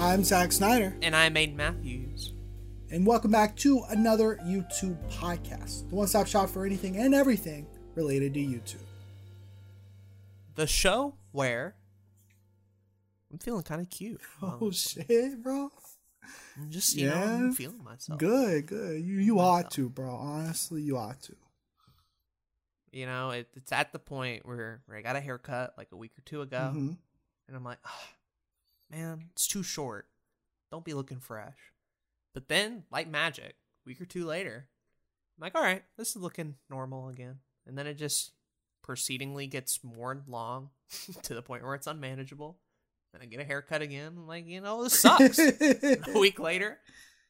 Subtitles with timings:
[0.00, 2.32] I'm Zach Snyder, And I'm Aiden Matthews.
[2.90, 7.66] and welcome back to another YouTube podcast, the one stop shop for anything and everything
[7.94, 8.82] related to YouTube.
[10.54, 11.76] The show where
[13.30, 14.20] I'm feeling kind of cute.
[14.42, 15.70] Oh, Um, shit, bro.
[16.56, 17.52] I'm just, you know, I'm yeah.
[17.52, 18.18] feeling myself.
[18.18, 19.02] Good, good.
[19.04, 20.10] You, you ought to, bro.
[20.10, 21.36] Honestly, you ought to.
[22.92, 25.96] You know, it, it's at the point where, where I got a haircut like a
[25.96, 26.72] week or two ago.
[26.74, 26.96] Mhm.
[27.48, 28.08] And I'm like, oh,
[28.90, 30.06] man, it's too short.
[30.70, 31.56] Don't be looking fresh.
[32.34, 34.68] But then, like magic, week or two later,
[35.36, 37.38] I'm like, all right, this is looking normal again.
[37.66, 38.32] And then it just
[38.82, 40.70] proceedingly gets more long
[41.22, 42.58] to the point where it's unmanageable.
[43.12, 44.14] Then I get a haircut again.
[44.16, 45.38] I'm like, you know, this sucks.
[45.38, 46.78] a week later,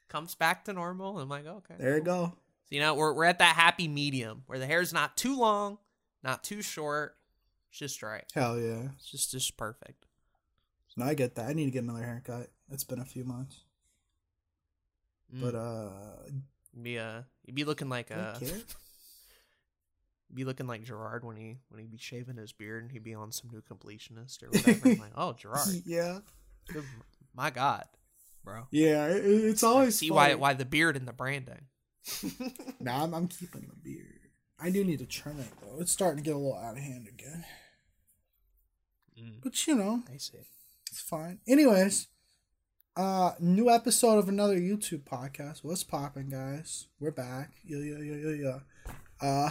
[0.09, 1.19] comes back to normal.
[1.19, 1.75] I'm like, okay.
[1.79, 2.27] there you cool.
[2.27, 2.33] go.
[2.65, 5.79] So, you know, we're, we're at that happy medium where the hair's not too long,
[6.23, 7.17] not too short.
[7.71, 8.25] It's just right.
[8.35, 8.89] Hell yeah.
[8.97, 10.05] It's just, just perfect.
[10.97, 11.49] No, I get that.
[11.49, 12.49] I need to get another haircut.
[12.71, 13.61] It's been a few months.
[15.35, 15.41] Mm.
[15.43, 15.91] But, uh,
[16.83, 18.57] be uh you'd be looking like uh don't care.
[18.57, 18.65] you'd
[20.37, 23.15] be looking like Gerard when he when he'd be shaving his beard and he'd be
[23.15, 24.89] on some new completionist or whatever.
[24.91, 26.19] Like, oh Gerard, yeah.
[26.73, 26.85] good,
[27.35, 27.85] my God,
[28.45, 28.69] bro.
[28.71, 31.67] Yeah, it, it's I always see why why the beard and the branding.
[32.81, 34.31] Nah, I'm, I'm keeping the beard.
[34.59, 35.81] I do need to trim it though.
[35.81, 37.45] It's starting to get a little out of hand again.
[39.21, 40.39] Mm, But you know, I see.
[40.91, 41.39] It's fine.
[41.47, 42.09] Anyways,
[42.97, 45.61] uh new episode of another YouTube podcast.
[45.63, 46.89] What's popping, guys?
[46.99, 47.53] We're back.
[47.65, 48.59] Yeah, yeah, yeah, yeah, yeah.
[49.21, 49.51] Uh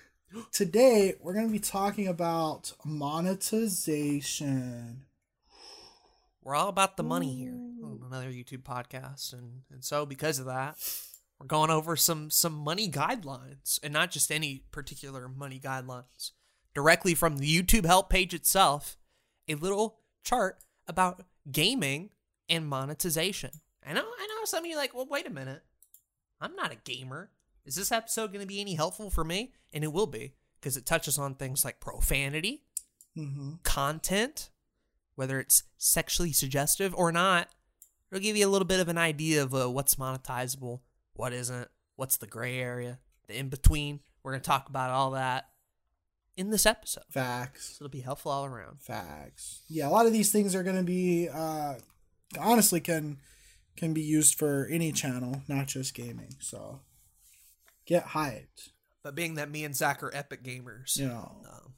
[0.52, 5.04] today we're gonna be talking about monetization.
[6.42, 10.46] We're all about the money here on another YouTube podcast, and and so because of
[10.46, 10.78] that,
[11.38, 16.30] we're going over some some money guidelines, and not just any particular money guidelines,
[16.74, 18.96] directly from the YouTube help page itself,
[19.46, 20.56] a little chart
[20.88, 22.10] about gaming
[22.48, 23.50] and monetization.
[23.86, 25.62] I know, I know, some of you are like, well, wait a minute,
[26.40, 27.30] I'm not a gamer.
[27.64, 29.52] Is this episode going to be any helpful for me?
[29.72, 32.62] And it will be because it touches on things like profanity,
[33.16, 33.54] Mm-hmm.
[33.64, 34.48] content,
[35.16, 37.48] whether it's sexually suggestive or not.
[38.12, 40.80] It'll give you a little bit of an idea of uh, what's monetizable,
[41.14, 44.00] what isn't, what's the gray area, the in between.
[44.22, 45.48] We're going to talk about all that
[46.38, 47.04] in this episode.
[47.10, 47.76] Facts.
[47.76, 48.80] So it'll be helpful all around.
[48.80, 49.62] Facts.
[49.68, 51.74] Yeah, a lot of these things are gonna be uh
[52.38, 53.18] honestly can
[53.76, 56.34] can be used for any channel, not just gaming.
[56.40, 56.80] So
[57.86, 58.70] get hyped.
[59.02, 61.36] But being that me and Zach are epic gamers, You know.
[61.48, 61.74] um,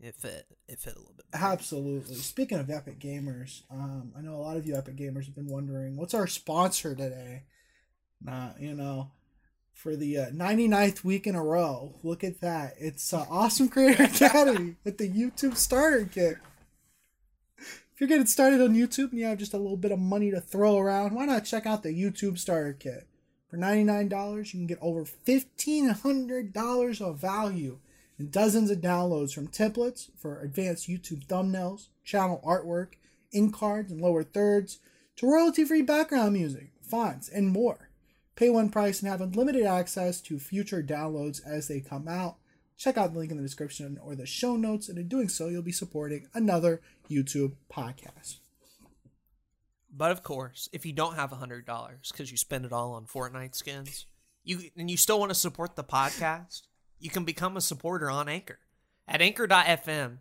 [0.00, 0.46] it fit.
[0.68, 1.30] It fit a little bit.
[1.30, 1.44] better.
[1.44, 2.14] Absolutely.
[2.14, 5.48] Speaking of Epic Gamers, um, I know a lot of you Epic Gamers have been
[5.48, 7.42] wondering what's our sponsor today.
[8.22, 9.10] Nah, you know,
[9.80, 11.94] for the uh, 99th week in a row.
[12.02, 12.74] Look at that.
[12.78, 16.36] It's uh, Awesome Creator Academy with the YouTube Starter Kit.
[17.58, 20.30] If you're getting started on YouTube and you have just a little bit of money
[20.30, 23.06] to throw around, why not check out the YouTube Starter Kit?
[23.48, 27.78] For $99, you can get over $1,500 of value
[28.18, 32.92] and dozens of downloads from templates for advanced YouTube thumbnails, channel artwork,
[33.32, 34.78] in cards and lower thirds,
[35.16, 37.89] to royalty free background music, fonts, and more.
[38.36, 42.36] Pay one price and have unlimited access to future downloads as they come out.
[42.76, 45.48] Check out the link in the description or the show notes, and in doing so,
[45.48, 46.80] you'll be supporting another
[47.10, 48.36] YouTube podcast.
[49.92, 52.92] But of course, if you don't have a hundred dollars because you spend it all
[52.92, 54.06] on Fortnite skins,
[54.44, 56.62] you and you still want to support the podcast,
[56.98, 58.60] you can become a supporter on Anchor
[59.06, 60.18] at anchor.fm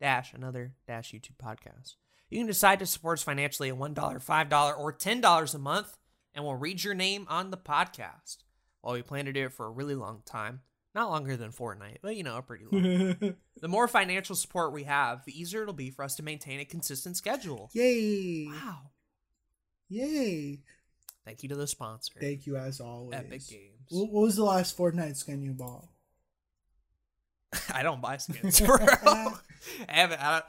[0.00, 1.94] dash another dash YouTube podcast.
[2.28, 5.54] You can decide to support us financially at one dollar, five dollar, or ten dollars
[5.54, 5.96] a month,
[6.34, 8.38] and we'll read your name on the podcast.
[8.80, 10.60] While we plan to do it for a really long time,
[10.94, 13.34] not longer than Fortnite, but you know, a pretty long.
[13.60, 16.64] the more financial support we have, the easier it'll be for us to maintain a
[16.64, 17.70] consistent schedule.
[17.74, 18.46] Yay!
[18.46, 18.90] Wow.
[19.88, 20.60] Yay!
[21.24, 23.18] Thank you to the sponsor, Thank you as always.
[23.18, 23.88] Epic Games.
[23.90, 25.86] What was the last Fortnite skin you bought?
[27.74, 28.78] I don't buy skins, bro.
[28.80, 29.34] I
[29.88, 30.20] haven't.
[30.20, 30.42] I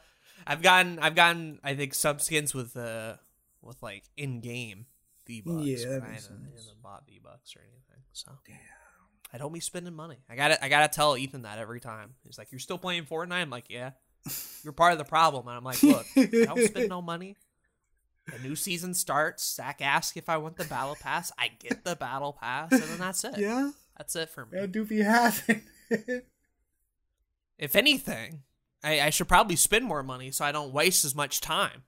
[0.47, 0.99] I've gotten.
[0.99, 1.59] I've gotten.
[1.63, 3.15] I think some skins with uh
[3.61, 4.85] with like in game
[5.31, 5.65] V bucks.
[5.65, 6.65] Yeah, that I makes haven't, sense.
[6.65, 8.03] haven't bought V bucks or anything.
[8.13, 8.31] So
[9.33, 10.17] I don't be spending money.
[10.29, 12.15] I got to I gotta tell Ethan that every time.
[12.25, 13.91] He's like, "You're still playing Fortnite." I'm like, "Yeah."
[14.63, 17.37] You're part of the problem, and I'm like, "Look, I don't spend no money."
[18.31, 19.55] The new season starts.
[19.55, 21.31] Zach asks if I want the battle pass.
[21.39, 23.37] I get the battle pass, and then that's it.
[23.37, 24.59] Yeah, That's it for me.
[24.59, 26.27] yeah, Doofy has it.
[27.57, 28.43] If anything,
[28.83, 31.83] I, I should probably spend more money so I don't waste as much time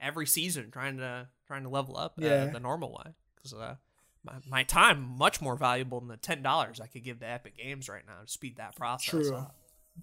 [0.00, 3.12] every season trying to trying to level up uh, the normal way.
[3.34, 3.76] Because uh,
[4.24, 7.56] my my time much more valuable than the ten dollars I could give to Epic
[7.56, 9.34] Games right now to speed that process True.
[9.34, 9.56] up.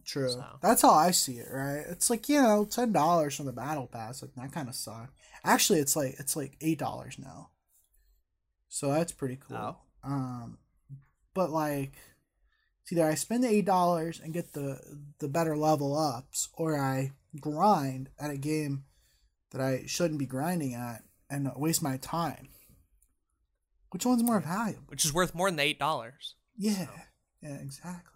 [0.06, 0.30] True.
[0.30, 0.44] So.
[0.62, 1.84] That's how I see it, right?
[1.88, 4.22] It's like, you know, ten dollars from the battle pass.
[4.22, 5.12] Like that kind of sucks.
[5.44, 7.50] Actually it's like it's like eight dollars now.
[8.70, 9.58] So that's pretty cool.
[9.58, 9.78] Oh.
[10.04, 10.58] Um
[11.34, 11.94] but like
[12.82, 14.80] it's either I spend the eight dollars and get the
[15.20, 18.84] the better level ups, or I grind at a game
[19.52, 22.50] that I shouldn't be grinding at and uh, waste my time.
[23.92, 24.84] Which one's more valuable?
[24.88, 26.36] which is worth more than the eight dollars.
[26.58, 26.88] Yeah.
[27.42, 28.12] Yeah, exactly.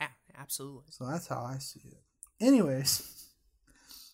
[0.00, 0.08] Yeah,
[0.38, 0.84] absolutely.
[0.90, 2.44] So that's how I see it.
[2.44, 3.26] Anyways,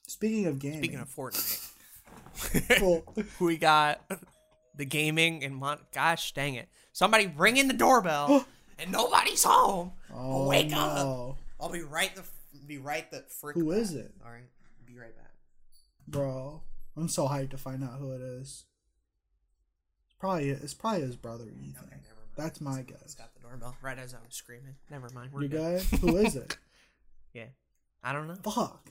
[0.06, 1.72] speaking of gaming, Speaking of Fortnite,
[2.82, 3.02] well,
[3.40, 4.00] we got
[4.76, 8.44] the gaming and mon- gosh dang it, somebody ringing the doorbell
[8.78, 9.92] and nobody's home.
[10.14, 10.96] oh, Wake up!
[10.96, 11.36] no.
[11.60, 12.22] I'll be right the
[12.66, 13.54] be right the frick.
[13.56, 13.78] Who back.
[13.80, 14.12] is it?
[14.24, 14.48] All right,
[14.86, 15.32] be right back.
[16.08, 16.62] bro.
[17.00, 18.64] I'm so hyped to find out who it is.
[20.06, 21.44] It's probably it's probably his brother.
[21.44, 21.74] Ethan.
[21.78, 22.36] Okay, never mind.
[22.36, 23.14] That's my guess.
[23.14, 24.76] got the doorbell right as I was screaming.
[24.90, 25.30] Never mind.
[25.32, 25.82] We're You good.
[25.90, 26.00] good?
[26.00, 26.56] Who is it?
[27.32, 27.44] Yeah,
[28.02, 28.34] I don't know.
[28.34, 28.90] Fuck.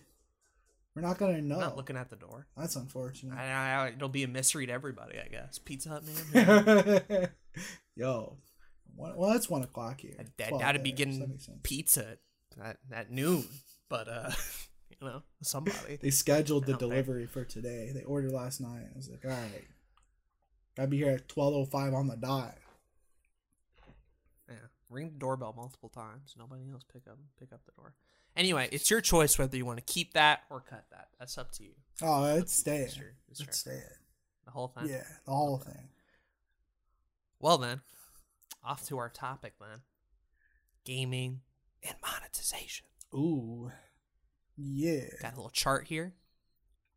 [0.95, 1.59] We're not gonna I'm know.
[1.59, 2.47] not looking at the door.
[2.56, 3.38] That's unfortunate.
[3.38, 5.57] I, I, it'll be a mystery to everybody, I guess.
[5.59, 6.03] Pizza Hut
[6.33, 7.29] man.
[7.97, 8.38] Yo,
[8.95, 10.15] one, well, it's one o'clock here.
[10.38, 12.17] 12 Dad'd be that getting pizza
[12.63, 13.44] at, at noon,
[13.89, 14.31] but uh,
[15.01, 15.98] you know, somebody.
[16.01, 16.90] They scheduled the Out there.
[16.90, 17.92] delivery for today.
[17.94, 18.86] They ordered last night.
[18.94, 19.68] I was like, all right,
[20.75, 22.56] gotta be here at twelve oh five on the dot.
[24.50, 24.56] Yeah,
[24.90, 26.36] ring the doorbell multiple times.
[26.38, 27.94] Nobody else pick up pick up the door.
[28.36, 31.07] Anyway, it's your choice whether you want to keep that or cut that.
[31.19, 31.72] That's up to you.
[32.01, 32.84] Oh, it's staying.
[32.84, 33.81] It's your- it's It's staying.
[34.46, 34.88] The whole thing.
[34.90, 35.90] Yeah, the whole thing.
[37.40, 37.81] Well then,
[38.63, 39.81] off to our topic then.
[40.86, 41.42] Gaming
[41.84, 42.86] and monetization.
[43.13, 43.72] Ooh,
[44.59, 45.06] yeah.
[45.21, 46.13] Got a little chart here.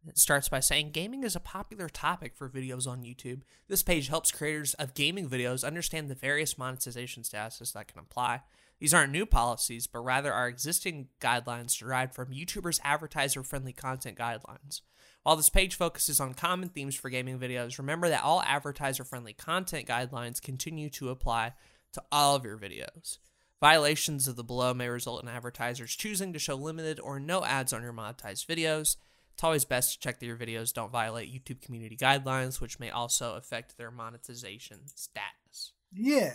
[0.06, 3.43] It starts by saying gaming is a popular topic for videos on YouTube.
[3.69, 8.41] This page helps creators of gaming videos understand the various monetization statuses that can apply.
[8.81, 14.19] These aren't new policies, but rather are existing guidelines derived from YouTubers' advertiser friendly content
[14.19, 14.81] guidelines.
[15.23, 19.35] While this page focuses on common themes for gaming videos, remember that all advertiser friendly
[19.35, 21.53] content guidelines continue to apply
[21.93, 23.19] to all of your videos.
[23.62, 27.73] Violations of the below may result in advertisers choosing to show limited or no ads
[27.73, 28.97] on your monetized videos.
[29.35, 32.91] It's always best to check that your videos don't violate YouTube community guidelines, which may
[32.91, 35.75] also affect their monetization status.
[35.93, 36.35] Yeah.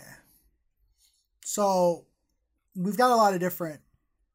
[1.44, 2.06] So
[2.74, 3.82] we've got a lot of different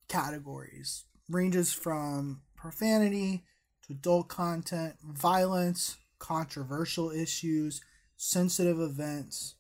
[0.08, 1.06] categories.
[1.28, 3.44] Ranges from profanity
[3.88, 7.82] to adult content, violence, controversial issues,
[8.18, 9.56] sensitive events.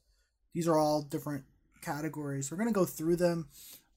[0.53, 1.45] These are all different
[1.83, 2.50] categories.
[2.50, 3.47] We're going to go through them.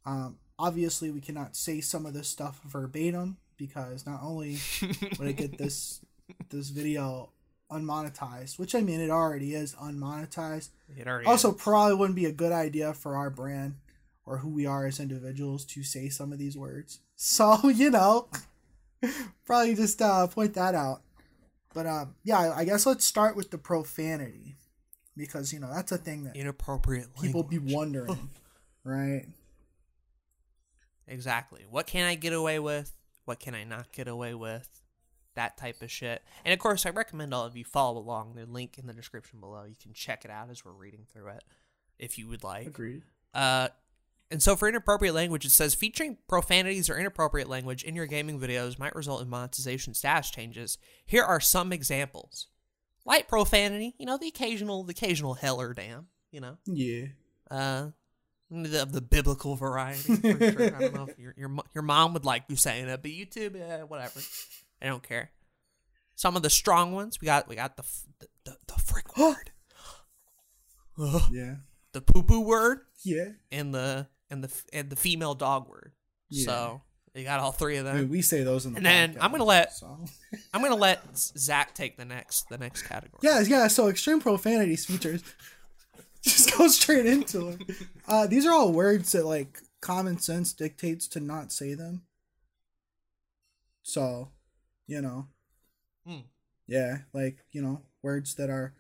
[0.05, 4.59] Um, obviously, we cannot say some of this stuff verbatim because not only
[5.19, 6.01] would it get this
[6.51, 7.31] this video
[7.71, 11.61] unmonetized, which I mean it already is unmonetized, It already also is.
[11.63, 13.77] probably wouldn't be a good idea for our brand
[14.25, 18.29] or who we are as individuals to say some of these words so you know
[19.45, 21.01] probably just uh point that out
[21.75, 24.57] but um yeah I- i guess let's start with the profanity
[25.17, 28.31] because you know that's a thing that inappropriate people be wondering
[28.85, 29.27] right
[31.09, 31.65] Exactly.
[31.69, 32.93] What can I get away with?
[33.25, 34.83] What can I not get away with?
[35.35, 36.23] That type of shit.
[36.45, 38.35] And of course, I recommend all of you follow along.
[38.35, 39.65] The link in the description below.
[39.65, 41.45] You can check it out as we're reading through it
[41.99, 42.67] if you would like.
[42.67, 43.03] agreed
[43.35, 43.69] Uh,
[44.31, 48.41] and so for inappropriate language, it says featuring profanities or inappropriate language in your gaming
[48.41, 50.79] videos might result in monetization status changes.
[51.05, 52.49] Here are some examples:
[53.07, 57.07] light profanity, you know, the occasional, the occasional hell or damn, you know, yeah
[57.51, 57.87] uh,
[58.51, 60.17] the, of the biblical variety.
[60.17, 60.77] For sure.
[60.77, 63.57] I don't know if your your your mom would like you saying it, but YouTube,
[63.57, 64.21] eh, whatever.
[64.83, 65.31] I don't care.
[66.15, 67.49] Some of the strong ones we got.
[67.49, 67.85] We got the
[68.19, 69.51] the, the, the frick word,
[71.31, 71.57] yeah
[71.93, 75.93] the poo poo word, yeah and the and the and the female dog word.
[76.29, 76.45] Yeah.
[76.45, 76.83] So
[77.17, 77.97] you got all three of them.
[77.97, 79.99] mean, we say those in the And then I'm gonna let- so.
[80.55, 83.21] I'm gonna let Zach take the next the next category.
[83.23, 83.69] Yeah, yeah.
[83.69, 85.23] So extreme profanities features.
[86.23, 87.61] Just go straight into it.
[88.09, 92.03] Uh, these are all words that like common sense dictates to not say them.
[93.83, 94.31] So,
[94.87, 95.29] you know,
[96.07, 96.21] Hmm.
[96.67, 98.75] yeah, like you know, words that are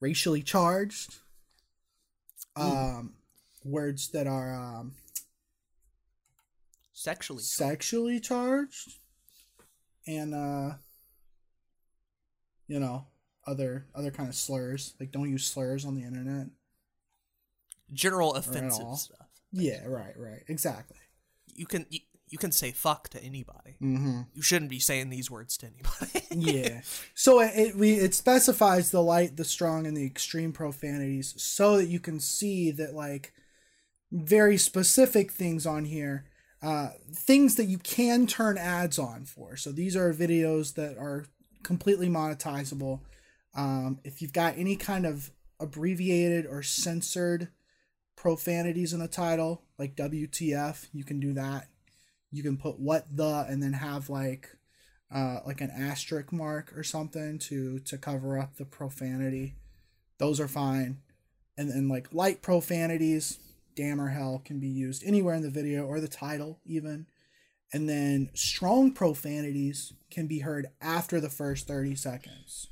[0.00, 1.16] racially charged.
[2.56, 3.14] Um,
[3.64, 4.94] words that are um
[6.98, 7.44] Sexually.
[7.44, 8.98] sexually charged,
[10.08, 10.74] and uh,
[12.66, 13.06] you know,
[13.46, 14.94] other other kind of slurs.
[14.98, 16.48] Like, don't use slurs on the internet.
[17.92, 19.28] General offensive stuff.
[19.52, 20.96] Yeah, right, right, exactly.
[21.54, 22.00] You can you,
[22.30, 23.76] you can say fuck to anybody.
[23.80, 24.22] Mm-hmm.
[24.34, 26.24] You shouldn't be saying these words to anybody.
[26.30, 26.82] Yeah.
[27.14, 31.76] so it, it we it specifies the light, the strong, and the extreme profanities, so
[31.76, 33.32] that you can see that like
[34.10, 36.24] very specific things on here
[36.62, 39.56] uh, things that you can turn ads on for.
[39.56, 41.26] So these are videos that are
[41.62, 43.00] completely monetizable.
[43.54, 47.48] Um, if you've got any kind of abbreviated or censored
[48.16, 51.68] profanities in the title, like WTF, you can do that.
[52.30, 54.50] You can put what the and then have like
[55.14, 59.54] uh, like an asterisk mark or something to to cover up the profanity.
[60.18, 60.98] Those are fine.
[61.56, 63.38] And then like light profanities,
[63.78, 67.06] damn or hell can be used anywhere in the video or the title even.
[67.72, 72.66] And then strong profanities can be heard after the first 30 seconds.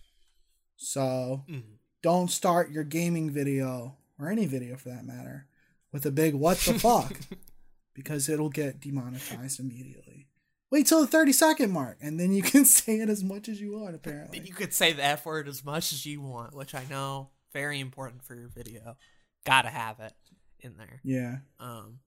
[0.77, 1.79] So Mhm.
[2.03, 5.47] don't start your gaming video or any video for that matter
[5.93, 7.21] with a big what the fuck
[7.95, 10.29] because it'll get demonetized immediately.
[10.71, 13.61] Wait till the 30 second mark and then you can say it as much as
[13.61, 14.41] you want apparently.
[14.41, 17.79] You could say the F word as much as you want, which I know very
[17.79, 18.97] important for your video.
[19.45, 20.13] Gotta have it
[20.61, 21.01] in there.
[21.05, 21.39] Yeah.
[21.61, 22.01] Um,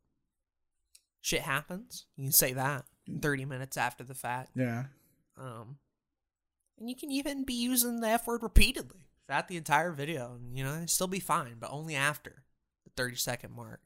[1.21, 2.05] shit happens.
[2.15, 2.85] You can say that
[3.21, 4.51] 30 minutes after the fact.
[4.55, 4.85] Yeah.
[5.37, 5.77] Um,
[6.79, 10.57] and you can even be using the F word repeatedly throughout the entire video, and
[10.57, 12.43] you know, still be fine, but only after
[12.85, 13.81] the 30 second mark.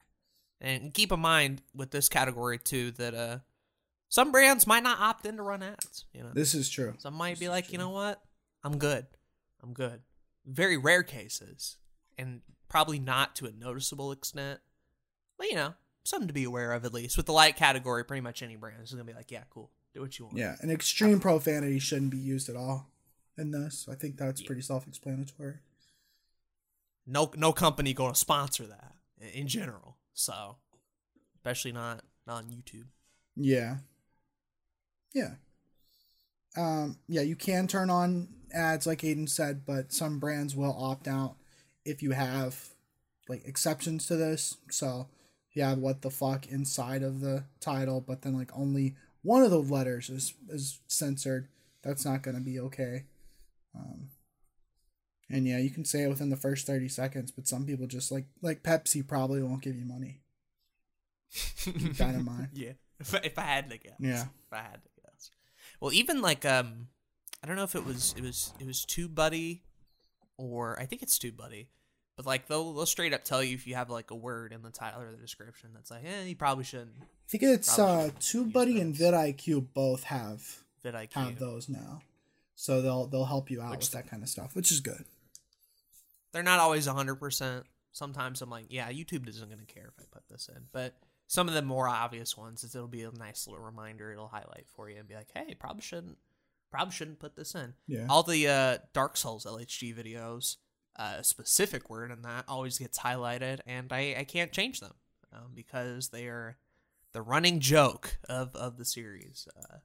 [0.62, 3.40] And keep in mind with this category too that uh,
[4.10, 6.06] some brands might not opt in to run ads.
[6.14, 6.94] You know, This is true.
[7.00, 7.74] some might This be like, true.
[7.74, 8.22] you know what,
[8.64, 9.06] I'm good,
[9.62, 10.02] I'm good.
[10.46, 11.78] Very rare cases,
[12.18, 12.42] and
[12.74, 14.60] probably not to a noticeable extent,
[15.38, 17.18] but you know, something to be aware of at least.
[17.18, 20.02] With the light category, pretty much any brand is gonna be like, yeah, cool, do
[20.02, 20.38] what you want.
[20.38, 22.90] Yeah, and extreme profanity shouldn't be used at all
[23.38, 23.88] in this.
[23.88, 24.48] I think that's Yeah.
[24.48, 25.60] pretty self-explanatory.
[27.06, 28.96] no no company going to sponsor that
[29.34, 29.98] in general.
[30.14, 30.56] So,
[31.36, 32.88] especially not not on YouTube.
[33.36, 33.78] Yeah.
[35.14, 35.36] Yeah.
[36.56, 41.08] Um, yeah, you can turn on ads like Aiden said, but some brands will opt
[41.08, 41.36] out
[41.86, 42.70] if you have
[43.30, 44.58] like exceptions to this.
[44.70, 45.08] So
[45.54, 49.52] you have what the fuck inside of the title, but then like only one of
[49.52, 51.48] the letters is is censored.
[51.84, 53.06] That's not gonna be okay.
[53.76, 54.10] Um
[55.30, 58.12] and yeah, you can say it within the first thirty seconds, but some people just
[58.12, 60.22] like like Pepsi probably won't give you money.
[61.58, 62.50] Keep that in mind.
[62.54, 63.96] Yeah, if I, if I had to guess.
[64.00, 64.24] Yeah.
[64.24, 65.32] if I had to guess.
[65.80, 66.90] Well, even like um,
[67.44, 69.62] I don't know if it was it was it was TubeBuddy,
[70.38, 71.68] or I think it's TubeBuddy,
[72.16, 74.62] but like they'll they'll straight up tell you if you have like a word in
[74.62, 76.94] the title or the description that's like, eh, you probably shouldn't.
[77.02, 81.14] I think it's uh TubeBuddy and vidIQ both have VidIQ.
[81.14, 82.02] have those now.
[82.56, 85.06] So they'll they'll help you out Which with that kind of stuff, which is good.
[86.32, 87.66] They're not always hundred percent.
[87.92, 90.96] Sometimes I'm like, yeah, YouTube isn't gonna care if I put this in, but.
[91.26, 94.12] Some of the more obvious ones is it'll be a nice little reminder.
[94.12, 96.18] It'll highlight for you and be like, "Hey, probably shouldn't,
[96.74, 98.08] probably shouldn't put this in." Yeah.
[98.10, 100.58] all the uh, Dark Souls LHG videos,
[100.98, 104.94] uh, a specific word in that always gets highlighted, and I, I can't change them
[105.32, 106.58] um, because they are
[107.14, 109.48] the running joke of, of the series.
[109.58, 109.78] Uh,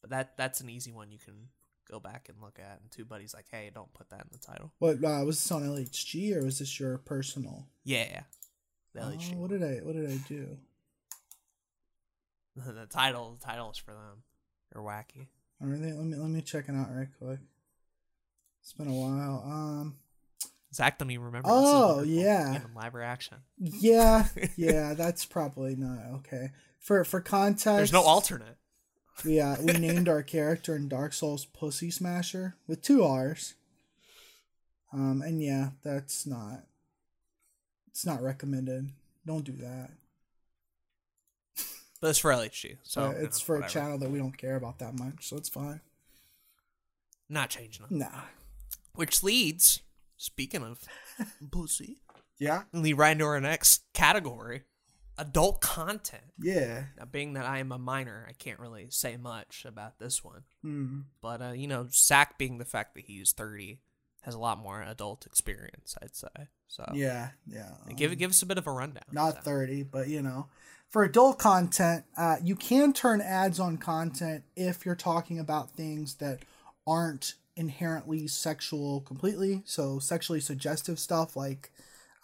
[0.00, 1.48] but that that's an easy one you can
[1.90, 2.80] go back and look at.
[2.80, 4.72] And TubeBuddy's like, hey, don't put that in the title.
[4.78, 7.66] What uh, was this on LHG or was this your personal?
[7.84, 8.22] Yeah,
[8.94, 9.34] the Oh, LHG.
[9.36, 10.56] what did I what did I do?
[12.56, 14.22] the title the title is for them.
[14.72, 15.26] They're wacky.
[15.62, 17.40] Are they, let me let me check it out right quick.
[18.62, 19.42] It's been a while.
[19.44, 19.96] Um
[20.72, 21.48] Zach don't even remember.
[21.50, 22.60] Oh, yeah.
[22.76, 23.38] live reaction.
[23.58, 26.50] yeah, yeah, that's probably not okay.
[26.78, 28.56] For for context There's no alternate.
[29.24, 33.54] We uh, we named our character in Dark Souls Pussy Smasher with two R's.
[34.92, 36.64] Um and yeah, that's not
[37.88, 38.92] it's not recommended.
[39.26, 39.90] Don't do that.
[42.00, 44.56] But it's for LHG, so you it's know, for a channel that we don't care
[44.56, 45.80] about that much, so it's fine.
[47.28, 47.98] Not changing them.
[47.98, 48.22] Nah.
[48.94, 49.80] Which leads,
[50.16, 50.82] speaking of
[51.52, 51.98] pussy,
[52.38, 52.62] Yeah.
[52.72, 54.62] lead right into our next category
[55.18, 56.24] adult content.
[56.40, 56.84] Yeah.
[56.98, 60.44] Now, being that I am a minor, I can't really say much about this one.
[60.62, 61.00] Hmm.
[61.20, 63.80] But, uh, you know, Zach being the fact that he's 30
[64.22, 66.48] has a lot more adult experience, I'd say.
[66.68, 67.30] So, Yeah.
[67.46, 67.72] Yeah.
[67.94, 69.04] give, um, give us a bit of a rundown.
[69.12, 69.44] not.
[69.44, 70.46] 30 but you know
[70.90, 76.14] for adult content uh, you can turn ads on content if you're talking about things
[76.16, 76.40] that
[76.86, 81.70] aren't inherently sexual completely so sexually suggestive stuff like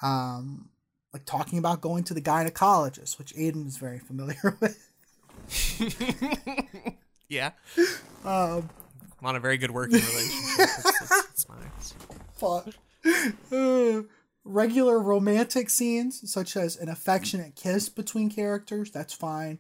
[0.03, 0.69] um
[1.13, 4.83] like talking about going to the gynecologist which aiden is very familiar with
[7.29, 7.51] yeah.
[8.25, 8.69] um
[9.21, 10.59] I'm on a very good working relationship.
[10.59, 11.95] It's, it's, it's nice.
[12.37, 12.69] fuck.
[13.53, 14.03] Uh,
[14.47, 19.59] regular romantic scenes, such as an affectionate kiss between characters, that's fine.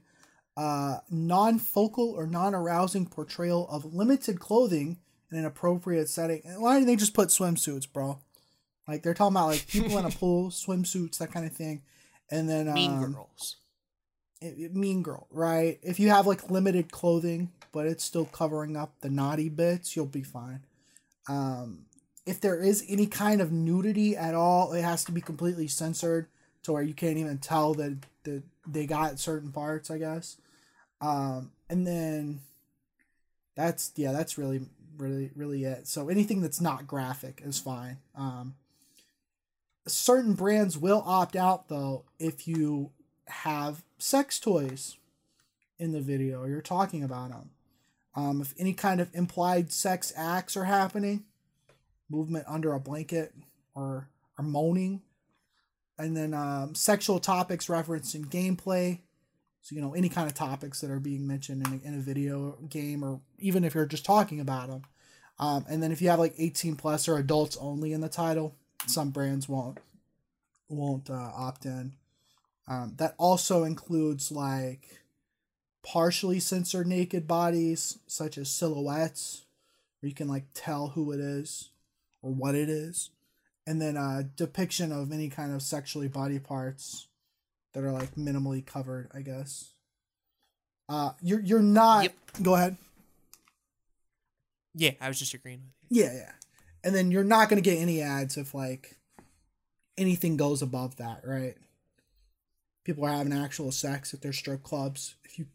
[0.56, 4.98] Uh, non focal or non arousing portrayal of limited clothing
[5.30, 6.40] in an appropriate setting.
[6.44, 8.20] And Why didn't they just put swimsuits, bro?
[8.88, 11.82] Like they're talking about like people in a pool, swimsuits, that kind of thing.
[12.30, 13.56] And then Mean um, Girls.
[14.40, 15.78] it- it- Mean Girl, right?
[15.82, 20.06] If you have like limited clothing, but it's still covering up the naughty bits, you'll
[20.06, 20.64] be fine.
[21.28, 21.85] Um,
[22.26, 26.26] if there is any kind of nudity at all, it has to be completely censored
[26.64, 30.36] to where you can't even tell that, that they got certain parts, I guess.
[31.00, 32.40] Um, and then
[33.54, 34.60] that's yeah, that's really
[34.98, 35.86] really really it.
[35.86, 37.98] So anything that's not graphic is fine.
[38.16, 38.54] Um,
[39.86, 42.90] certain brands will opt out though if you
[43.28, 44.96] have sex toys
[45.78, 47.50] in the video or you're talking about them.
[48.14, 51.24] Um, if any kind of implied sex acts are happening,
[52.10, 53.32] movement under a blanket
[53.74, 54.08] or
[54.38, 55.02] or moaning,
[55.98, 59.00] and then um, sexual topics referenced in gameplay.
[59.62, 62.02] So you know any kind of topics that are being mentioned in a, in a
[62.02, 64.82] video game, or even if you're just talking about them.
[65.38, 68.54] Um, and then if you have like 18 plus or adults only in the title,
[68.86, 69.78] some brands won't
[70.68, 71.92] won't uh, opt in.
[72.68, 75.02] Um, that also includes like
[75.82, 79.44] partially censored naked bodies, such as silhouettes,
[80.00, 81.70] where you can like tell who it is
[82.26, 83.10] or what it is,
[83.66, 87.06] and then a depiction of any kind of sexually body parts
[87.72, 89.74] that are like minimally covered, I guess.
[90.88, 92.02] Uh, you're you're not.
[92.02, 92.14] Yep.
[92.42, 92.76] Go ahead.
[94.74, 96.04] Yeah, I was just agreeing with you.
[96.04, 96.32] Yeah, yeah.
[96.82, 98.96] And then you're not gonna get any ads if like
[99.96, 101.54] anything goes above that, right?
[102.84, 105.14] People are having actual sex at their strip clubs.
[105.24, 105.46] If you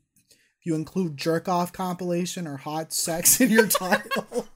[0.59, 4.47] if you include jerk off compilation or hot sex in your title,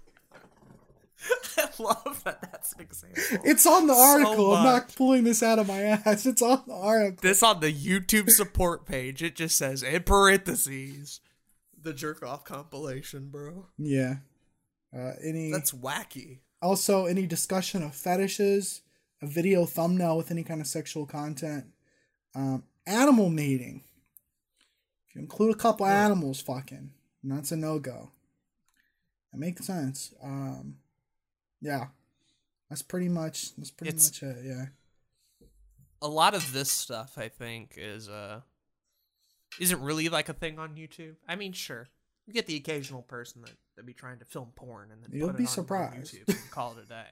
[1.79, 2.41] love that.
[2.51, 3.22] That's an example.
[3.44, 4.55] it's on the So article.
[4.55, 6.25] I'm not pulling this out of my ass.
[6.25, 7.20] It's on the article.
[7.22, 9.22] this on the YouTube support page.
[9.24, 11.22] It just says in parentheses
[11.82, 13.67] the jerk off compilation, bro.
[13.77, 14.15] Yeah.
[14.96, 16.39] Uh, any That's wacky.
[16.62, 18.82] also any discussion of fetishes,
[19.22, 21.65] a video thumbnail with any kind of sexual content,
[22.34, 23.84] um, animal mating.
[25.08, 26.91] If you include a couple animals, fucking,
[27.24, 28.12] that's a no go.
[29.32, 30.13] That makes sense.
[30.24, 30.77] Um,
[31.65, 31.88] yeah,
[32.69, 34.45] that's pretty much that's pretty It's- much it.
[34.45, 34.65] Yeah,
[36.01, 38.41] A lot of this stuff, I think, is uh
[39.60, 41.15] isn't really like a thing on YouTube.
[41.28, 41.88] I mean, sure,
[42.25, 45.34] you get the occasional person that that be trying to film porn and then You'll
[45.34, 46.13] be surprised.
[46.15, 47.08] YouTube and call it a day.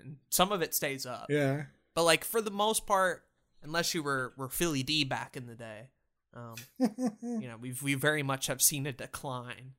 [0.00, 1.26] And some of it stays up.
[1.30, 3.24] yeah, But like for the most part,
[3.62, 5.90] unless you were were Philly D back in the day,
[6.34, 9.72] um, you know, we've we very much have seen a decline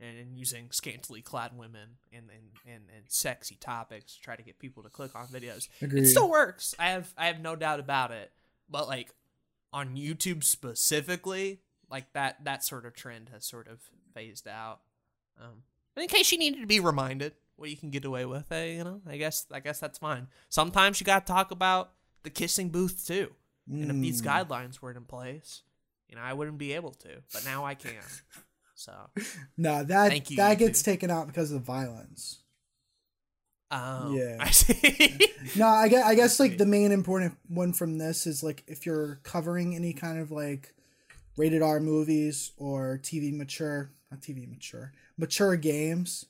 [0.00, 4.58] in using scantily clad women and and, and and sexy topics to try to get
[4.58, 5.68] people to click on videos.
[5.82, 6.04] Agreed.
[6.04, 6.74] It still works.
[6.78, 8.30] I have I have no doubt about it.
[8.70, 9.10] But like
[9.72, 13.80] on YouTube specifically, like that that sort of trend has sort of
[14.14, 14.80] phased out.
[15.40, 15.62] Um,
[15.94, 18.76] but in case you needed to be reminded what you can get away with, hey,
[18.76, 20.28] you know, I guess I guess that's fine.
[20.48, 23.32] Sometimes you got to talk about the kissing booth too.
[23.70, 24.46] And if these Mm.
[24.46, 25.62] guidelines weren't in place,
[26.08, 27.08] you know, I wouldn't be able to.
[27.34, 27.92] But now I can.
[28.78, 28.92] So,
[29.56, 32.38] no, that you, that gets taken out because of violence.
[33.72, 34.36] um, Yeah.
[34.38, 35.18] I see.
[35.56, 38.86] No, I guess, I guess like the main important one from this is like if
[38.86, 40.74] you're covering any kind of like
[41.36, 46.26] rated R movies or TV mature, not TV mature, mature games,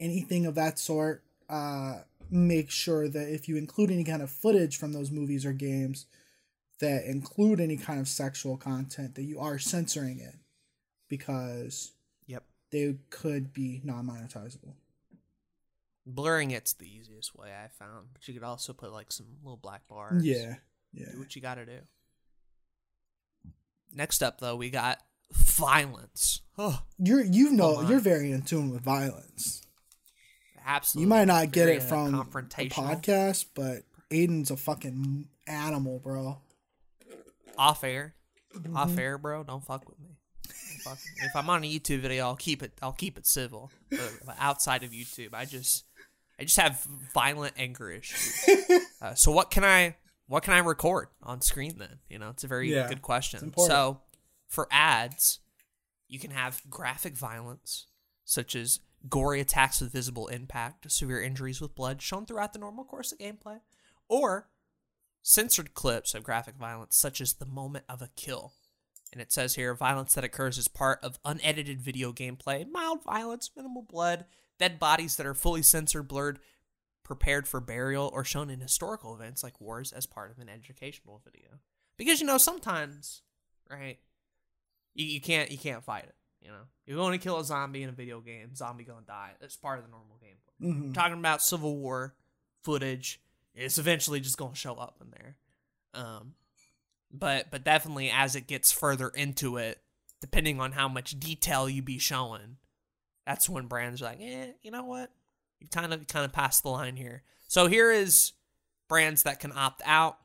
[0.00, 1.98] anything of that sort, uh,
[2.30, 6.06] make sure that if you include any kind of footage from those movies or games
[6.80, 10.34] that include any kind of sexual content, that you are censoring it
[11.08, 11.92] because
[12.26, 12.44] yep.
[12.70, 14.74] they could be non monetizable.
[16.06, 19.56] Blurring it's the easiest way I found, but you could also put like some little
[19.56, 20.24] black bars.
[20.24, 20.56] Yeah.
[20.92, 21.06] Yeah.
[21.12, 21.78] Do what you got to do.
[23.92, 24.98] Next up, though, we got
[25.32, 26.40] violence.
[26.58, 27.88] Oh, You're you know my.
[27.88, 29.62] you're very in tune with violence.
[30.66, 31.04] absolutely.
[31.04, 32.24] You might not get Very, it uh, from the
[32.68, 36.38] podcast, but Aiden's a fucking animal, bro.
[37.56, 38.14] off air,
[38.54, 38.76] Mm-hmm.
[38.76, 39.42] off air, bro.
[39.42, 40.16] Don't fuck with me.
[40.84, 40.98] Fuck.
[41.22, 42.72] If I'm on a YouTube video, I'll keep it.
[42.82, 43.70] I'll keep it civil.
[43.90, 45.84] But outside of YouTube, I just,
[46.38, 48.48] I just have violent anger issues.
[49.02, 49.96] Uh, so what can I,
[50.28, 51.98] what can I record on screen then?
[52.08, 53.52] You know, it's a very Yeah, good question.
[53.66, 54.00] So
[54.46, 55.40] for ads,
[56.08, 57.86] you can have graphic violence,
[58.24, 62.84] such as gory attacks with visible impact, severe injuries with blood shown throughout the normal
[62.84, 63.60] course of gameplay,
[64.08, 64.48] or
[65.22, 68.54] censored clips of graphic violence, such as the moment of a kill.
[69.14, 73.48] And it says here violence that occurs as part of unedited video gameplay, mild violence,
[73.56, 74.24] minimal blood,
[74.58, 76.40] dead bodies that are fully censored, blurred,
[77.04, 81.22] prepared for burial, or shown in historical events like wars as part of an educational
[81.24, 81.60] video.
[81.96, 83.22] Because you know, sometimes,
[83.70, 84.00] right,
[84.94, 86.16] you, you can't you can't fight it.
[86.42, 89.30] You know, you're going to kill a zombie in a video game, zombie gonna die.
[89.40, 92.16] That's part of the normal gameplay hmm talking about Civil War
[92.64, 93.20] footage.
[93.54, 95.36] It's eventually just going to show up in there.
[95.94, 96.34] Um,
[97.18, 99.80] but but definitely as it gets further into it,
[100.20, 102.56] depending on how much detail you be showing,
[103.26, 105.10] that's when brands are like, eh, you know what,
[105.60, 107.22] you kind of kind of passed the line here.
[107.46, 108.32] So here is
[108.88, 110.18] brands that can opt out,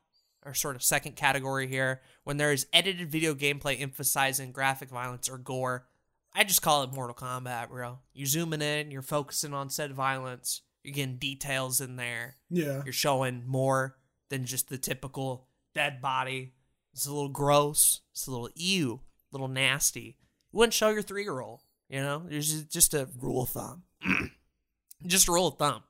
[0.45, 5.29] or sort of second category here, when there is edited video gameplay emphasizing graphic violence
[5.29, 5.85] or gore.
[6.33, 7.99] I just call it Mortal Kombat, bro.
[8.13, 12.83] You're zooming in, you're focusing on said violence, you're getting details in there, Yeah.
[12.83, 13.97] you're showing more
[14.29, 16.53] than just the typical dead body.
[16.93, 18.01] It's a little gross.
[18.11, 20.17] It's a little ew, a little nasty.
[20.51, 22.25] You wouldn't show your three year old, you know?
[22.29, 23.83] It's just- just a rule of thumb.
[25.05, 25.83] just a rule of thumb.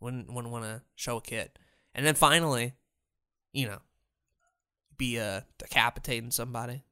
[0.00, 1.50] Wouldn't wouldn't want to show a kid.
[1.94, 2.74] And then finally,
[3.52, 3.80] you know,
[4.96, 6.84] be uh decapitating somebody.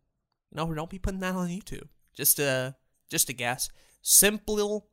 [0.52, 1.88] Know, don't be putting that on YouTube.
[2.14, 2.76] Just a
[3.10, 3.70] just a guess.
[4.02, 4.88] Simple,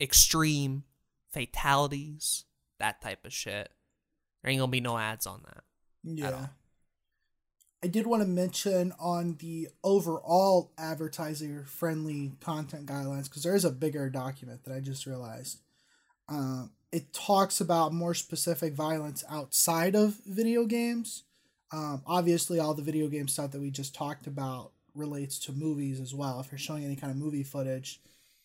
[0.00, 0.84] extreme
[1.30, 2.44] fatalities,
[2.78, 3.70] that type of shit.
[4.42, 5.64] There ain't gonna be no ads on that.
[6.04, 6.46] Yeah.
[7.84, 13.64] I did want to mention on the overall advertiser friendly content guidelines because there is
[13.64, 15.58] a bigger document that I just realized.
[16.28, 21.24] Um, it talks about more specific violence outside of video games.
[21.72, 25.98] Um, obviously, all the video game stuff that we just talked about relates to movies
[25.98, 26.38] as well.
[26.38, 28.00] If you're showing any kind of movie footage,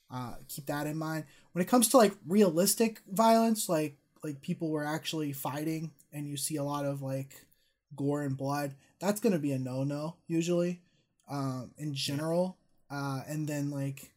[0.09, 1.25] uh, keep that in mind.
[1.51, 6.37] When it comes to like realistic violence, like like people were actually fighting, and you
[6.37, 7.46] see a lot of like
[7.97, 10.81] gore and blood, that's gonna be a no no usually,
[11.29, 12.57] um, in general.
[12.89, 14.11] Uh, and then like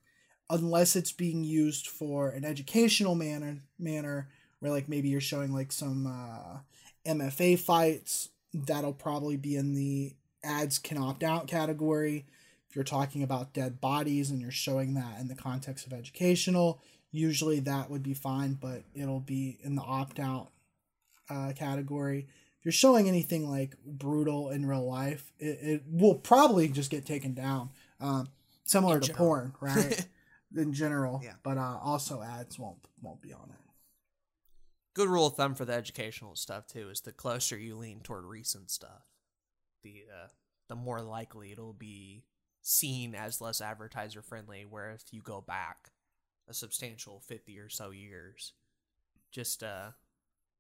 [0.49, 4.29] unless it's being used for an educational manner manner
[4.61, 6.59] where like maybe you're showing like some uh,
[7.07, 10.15] MMA fights, that'll probably be in the
[10.45, 12.27] ads can opt out category.
[12.69, 16.81] If you're talking about dead bodies and you're showing that in the context of educational,
[17.11, 20.51] usually that would be fine, but it'll be in the opt out
[21.29, 22.29] uh, category.
[22.61, 27.07] If you're showing anything like brutal in real life, it, it will probably just get
[27.07, 27.71] taken down.
[28.01, 28.29] Um,
[28.65, 29.27] similar In to general.
[29.27, 30.07] porn, right?
[30.57, 31.35] in general, Yeah.
[31.43, 33.57] but uh, also ads won't won't be on it.
[34.95, 38.25] Good rule of thumb for the educational stuff too is the closer you lean toward
[38.25, 39.07] recent stuff,
[39.83, 40.27] the uh,
[40.69, 42.25] the more likely it'll be
[42.61, 44.67] seen as less advertiser friendly.
[44.69, 45.93] Where if you go back
[46.49, 48.53] a substantial fifty or so years,
[49.31, 49.91] just uh,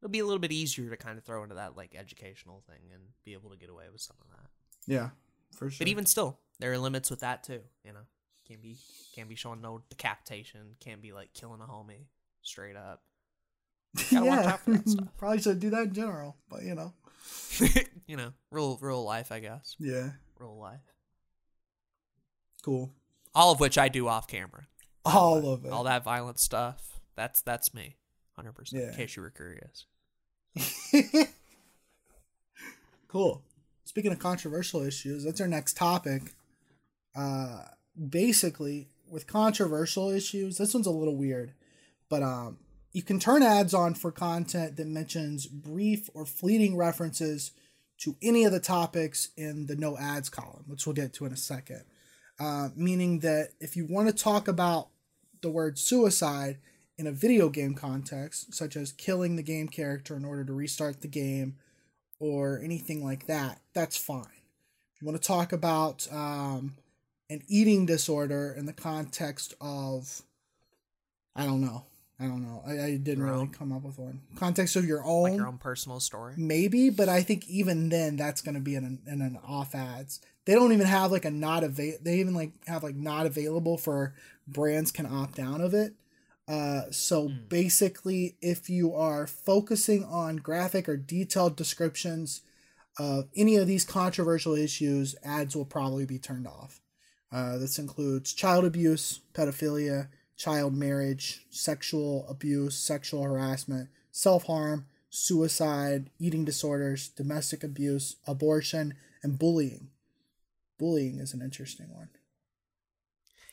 [0.00, 2.90] it'll be a little bit easier to kind of throw into that like educational thing
[2.92, 4.50] and be able to get away with some of that.
[4.86, 5.10] Yeah,
[5.56, 5.84] for sure.
[5.84, 7.60] But even still, there are limits with that too.
[7.84, 8.00] You know,
[8.48, 8.76] can't be
[9.14, 10.60] can't be showing no decapitation.
[10.80, 12.06] Can't be like killing a homie
[12.42, 13.02] straight up.
[14.10, 15.08] Gotta watch out for that stuff.
[15.18, 16.92] Probably should do that in general, but you know.
[18.06, 19.76] you know, real real life, I guess.
[19.78, 20.80] Yeah, Real life.
[22.62, 22.92] cool.
[23.34, 24.66] All of which I do off camera.
[25.04, 25.70] All of it.
[25.70, 27.00] All that violent stuff.
[27.14, 27.96] That's that's me.
[28.40, 28.82] Hundred percent.
[28.82, 28.88] Yeah.
[28.88, 29.84] In case you were curious.
[33.08, 33.42] cool.
[33.84, 36.22] Speaking of controversial issues, that's our next topic.
[37.14, 37.64] Uh,
[38.08, 41.52] basically, with controversial issues, this one's a little weird,
[42.08, 42.56] but um,
[42.94, 47.50] you can turn ads on for content that mentions brief or fleeting references
[47.98, 51.32] to any of the topics in the no ads column, which we'll get to in
[51.32, 51.84] a second.
[52.38, 54.88] Uh, meaning that if you want to talk about
[55.42, 56.56] the word suicide
[57.00, 61.00] in a video game context, such as killing the game character in order to restart
[61.00, 61.56] the game
[62.18, 64.26] or anything like that, that's fine.
[64.94, 66.76] If you want to talk about um,
[67.30, 70.20] an eating disorder in the context of,
[71.34, 71.86] I don't know,
[72.20, 74.20] I don't know, I, I didn't really come up with one.
[74.36, 76.34] Context of your own, Like your own personal story.
[76.36, 79.74] maybe, but I think even then that's going to be in an, in an off
[79.74, 80.20] ads.
[80.44, 81.94] They don't even have like a not avail.
[82.02, 84.12] They even like have like not available for
[84.46, 85.94] brands can opt out of it.
[86.50, 87.48] Uh, so Mm.
[87.48, 92.40] basically, if you are focusing on graphic or detailed descriptions
[92.98, 96.82] of any of these controversial issues, ads will probably be turned off.
[97.30, 106.10] Uh, this includes child abuse, pedophilia, child marriage, sexual abuse, sexual harassment, self harm, suicide,
[106.18, 109.90] eating disorders, domestic abuse, abortion, and bullying.
[110.78, 112.08] Bullying is an interesting one.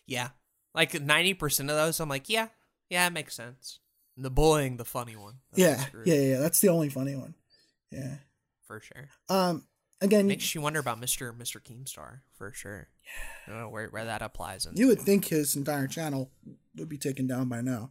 [0.07, 0.29] Yeah.
[0.73, 2.47] Like ninety percent of those I'm like, yeah,
[2.89, 3.79] yeah, it makes sense.
[4.15, 5.35] And the bullying, the funny one.
[5.51, 6.39] That's Yeah, yeah, yeah.
[6.39, 7.35] That's the only funny one.
[7.91, 8.15] Yeah.
[8.65, 9.09] For sure.
[9.29, 9.63] Um.
[9.99, 11.35] Again, Makes you wonder about Mr.
[11.35, 11.59] Mr.
[11.59, 12.87] Keemstar, for sure.
[13.47, 14.75] I don't know where, where that applies in.
[14.75, 16.29] you would think his entire channel
[16.75, 17.89] would be taken down by now.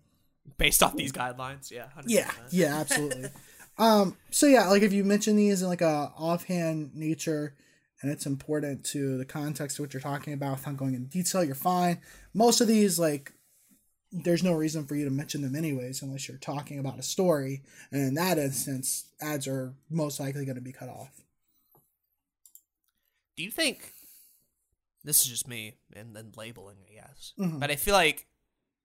[0.56, 1.86] based off these guidelines, yeah.
[1.98, 2.04] 100%.
[2.06, 3.30] Yeah, yeah, absolutely.
[3.78, 7.56] um, so yeah, like if you mention these in like a offhand nature,
[8.02, 11.42] and it's important to the context of what you're talking about without going in detail,
[11.42, 12.00] you're fine.
[12.34, 13.32] Most of these, like,
[14.12, 17.62] there's no reason for you to mention them anyways, unless you're talking about a story,
[17.90, 21.22] and in that instance, ads are most likely going to be cut off.
[23.36, 23.92] Do you think
[25.04, 27.60] this is just me and then labeling, I guess, Mhm.
[27.60, 28.26] but I feel like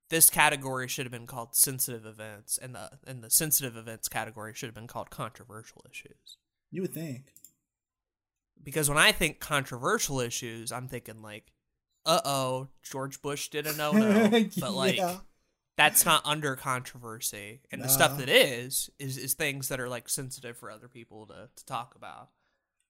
[0.10, 4.54] this category should have been called sensitive events, and the and the sensitive events category
[4.54, 6.38] should have been called controversial issues.
[6.70, 7.34] You would think.
[8.62, 11.54] Because when I think controversial issues, I'm thinking like,
[12.06, 15.18] uh oh, George Bush did a no no, but like Yeah.
[15.78, 20.10] that's not under controversy, and the stuff that is is is things that are like
[20.10, 22.30] sensitive for other people to to talk about.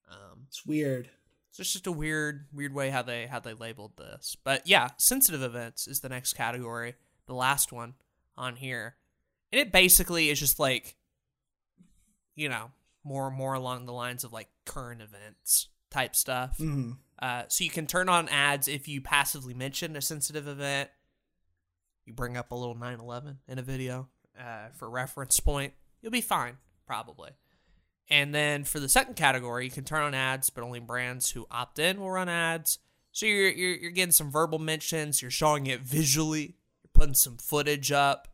[0.10, 1.10] Um, It's weird.
[1.52, 4.36] so it's just a weird weird way how they how they labeled this.
[4.44, 6.96] But yeah, sensitive events is the next category,
[7.28, 7.96] the last one
[8.38, 8.96] on here.
[9.52, 10.96] And it basically is just like
[12.36, 12.72] you know,
[13.04, 16.58] more more along the lines of like current events type stuff.
[16.58, 20.90] hmm Uh, so you can turn on ads if you passively mention a sensitive event.
[22.06, 25.74] You bring up a little 9/11 in a video uh, for reference point.
[26.02, 26.58] You'll be fine,
[26.88, 27.32] probably.
[28.10, 31.48] And then for the second category, you can turn on ads, but only brands who
[31.52, 32.80] opt in will run ads.
[33.12, 35.22] So you're you're, you're getting some verbal mentions.
[35.22, 36.58] You're showing it visually.
[36.84, 38.28] You're putting some footage up.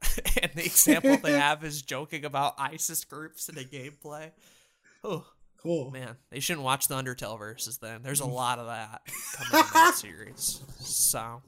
[0.40, 4.30] and the example they have is joking about ISIS groups in a gameplay.
[5.02, 5.26] Oh,
[5.62, 5.90] Cool.
[5.90, 8.02] Man, they shouldn't watch the Undertale verses then.
[8.02, 8.32] There's a mm.
[8.32, 10.62] lot of that coming in that series.
[10.78, 11.42] So,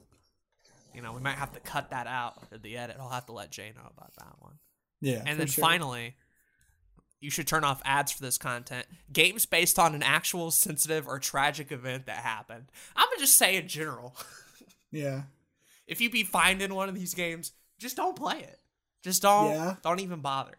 [0.93, 2.97] you know, we might have to cut that out in the edit.
[2.99, 4.55] I'll have to let Jay know about that one.
[4.99, 5.23] Yeah.
[5.25, 5.63] And then sure.
[5.63, 6.15] finally,
[7.21, 8.85] you should turn off ads for this content.
[9.13, 12.65] Games based on an actual sensitive or tragic event that happened.
[12.95, 14.17] I'm gonna just say in general,
[14.91, 15.23] Yeah.
[15.87, 18.59] if you be finding one of these games, just don't play it.
[19.03, 19.51] Just don't.
[19.51, 19.75] Yeah.
[19.81, 20.57] Don't even bother.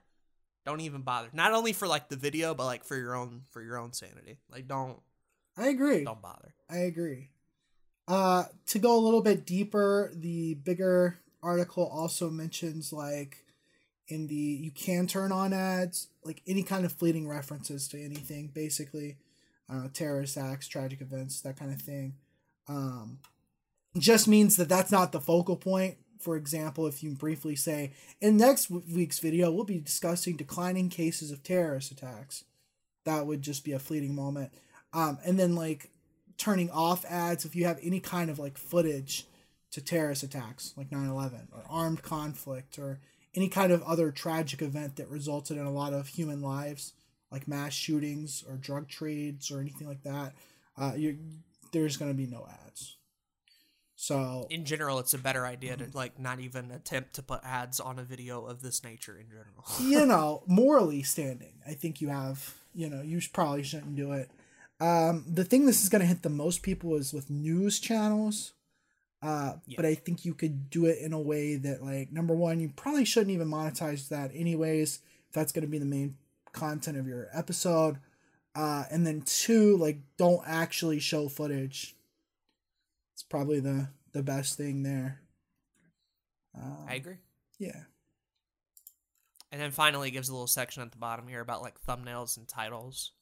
[0.64, 1.29] Don't even bother.
[1.33, 4.38] Not only for like the video, but like for your own for your own sanity.
[4.51, 5.01] Like don't
[5.57, 6.05] I agree.
[6.05, 6.55] don't bother.
[6.70, 7.31] I agree.
[8.09, 13.44] Uh, to go a little bit deeper, the bigger article also mentions like
[14.09, 18.51] in the you can turn on ads, like any kind of fleeting references to anything,
[18.53, 19.16] basically,
[19.72, 22.14] uh, terrorist acts, tragic events, that kind of thing.
[22.68, 23.18] Um,
[23.98, 25.96] just means that that's not the focal point.
[26.22, 31.30] For example, if you briefly say, in next week's video, we'll be discussing declining cases
[31.30, 32.44] of terrorist attacks.
[33.04, 34.52] That would just be a fleeting moment.
[34.92, 35.90] Um, and then like
[36.38, 39.26] turning off ads if you have any kind of like footage
[39.70, 43.00] to terrorist attacks like 9-11 or armed conflict or
[43.35, 46.92] any kind of other tragic event that resulted in a lot of human lives
[47.30, 50.32] like mass shootings or drug trades or anything like that
[50.76, 51.16] uh, you
[51.72, 52.96] there's going to be no ads
[54.02, 57.78] so In general, it's a better idea to like not even attempt to put ads
[57.78, 59.64] on a video of this nature in general.
[59.80, 64.28] you know morally standing i think you have you know you probably shouldn't do it
[64.80, 68.54] um, the thing this is going to hit the most people is with news channels
[69.22, 69.76] uh, Yeah.
[69.76, 72.72] but i think you could do it in a way that like number one you
[72.74, 76.16] probably shouldn't even monetize that anyways if that's going to be the main
[76.52, 77.98] content of your episode
[78.56, 81.94] uh, and then two like don't actually show footage
[83.22, 85.20] it's probably the the best thing there
[86.54, 87.16] um, I agree.
[87.58, 87.85] yeah
[89.52, 92.37] And then finally, it gives a little section at the bottom here about like thumbnails
[92.37, 93.12] and titles.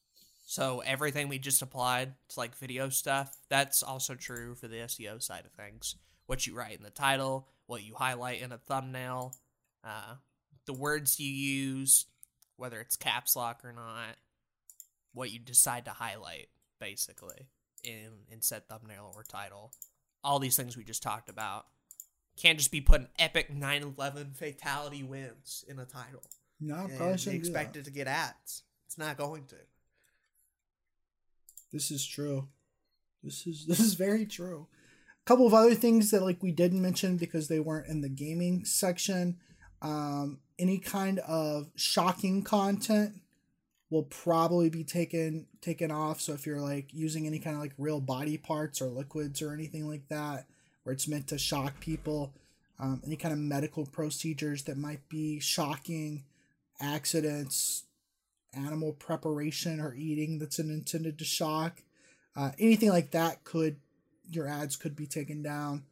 [0.46, 5.22] So everything we just applied to like video stuff, that's also true for the SEO
[5.22, 5.96] side of things.
[6.26, 9.34] What you write in the title, what you highlight in a thumbnail,
[9.84, 10.14] uh,
[10.66, 12.06] the words you use,
[12.56, 14.16] whether it's caps lock or not,
[15.12, 16.48] what you decide to highlight,
[16.80, 17.48] basically,
[17.84, 19.72] in in said thumbnail or title.
[20.22, 21.66] All these things we just talked about.
[22.36, 26.22] Can't just be putting epic 9/11 fatality wins in a title
[26.60, 27.36] no probably shouldn't do that.
[27.60, 28.62] expected to get ads.
[28.86, 29.56] It's not going to.
[31.72, 32.48] This is true.
[33.22, 34.66] This is this is very true.
[35.22, 38.08] A couple of other things that like we didn't mention because they weren't in the
[38.08, 39.38] gaming section.
[39.82, 43.14] Um, any kind of shocking content
[43.90, 46.20] will probably be taken taken off.
[46.20, 49.52] So if you're like using any kind of like real body parts or liquids or
[49.52, 50.46] anything like that,
[50.84, 52.32] where it's meant to shock people,
[52.78, 56.24] um, any kind of medical procedures that might be shocking,
[56.80, 57.84] accidents,
[58.54, 61.82] animal preparation or eating that's intended to shock.
[62.36, 63.76] Uh, anything like that could
[64.30, 65.82] your ads could be taken down.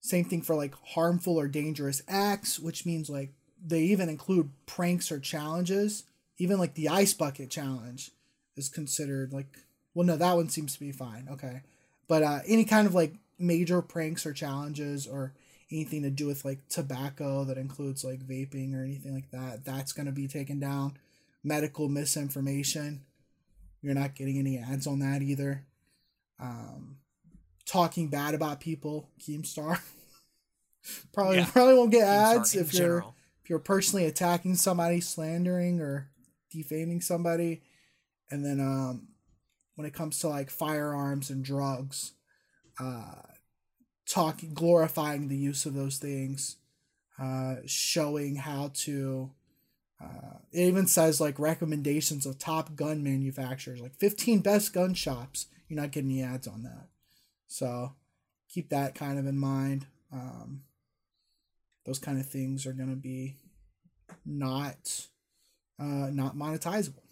[0.00, 3.32] Same thing for like harmful or dangerous acts, which means like
[3.64, 6.04] they even include pranks or challenges.
[6.38, 8.10] Even like the ice bucket challenge
[8.56, 9.46] is considered like
[9.94, 11.60] well no that one seems to be fine okay
[12.08, 15.32] but uh any kind of like major pranks or challenges or
[15.70, 19.92] anything to do with like tobacco that includes like vaping or anything like that that's
[19.92, 20.96] going to be taken down
[21.44, 23.02] medical misinformation
[23.82, 25.64] you're not getting any ads on that either
[26.40, 26.96] um
[27.66, 29.80] talking bad about people keemstar
[31.12, 31.46] probably Yeah.
[31.46, 33.14] probably won't get Keemstar ads if you're general.
[33.42, 36.08] if you're personally attacking somebody, slandering or
[36.50, 37.62] defaming somebody,
[38.30, 39.08] and then um,
[39.74, 42.12] when it comes to like firearms and drugs,
[42.80, 43.22] uh,
[44.08, 46.56] talking, glorifying the use of those things,
[47.20, 49.32] uh, showing how to.
[50.02, 55.46] Uh, it even says like recommendations of top gun manufacturers, like 15 best gun shops.
[55.68, 56.88] You're not getting any ads on that.
[57.46, 57.94] So
[58.48, 59.86] keep that kind of in mind.
[60.12, 60.64] Um,
[61.86, 63.36] those kind of things are going to be
[64.24, 65.06] not
[65.78, 67.02] uh, not monetizable.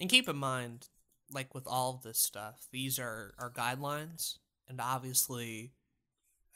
[0.00, 0.88] And keep in mind,
[1.32, 5.72] like with all of this stuff, these are are guidelines, and obviously,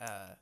[0.01, 0.35] uh,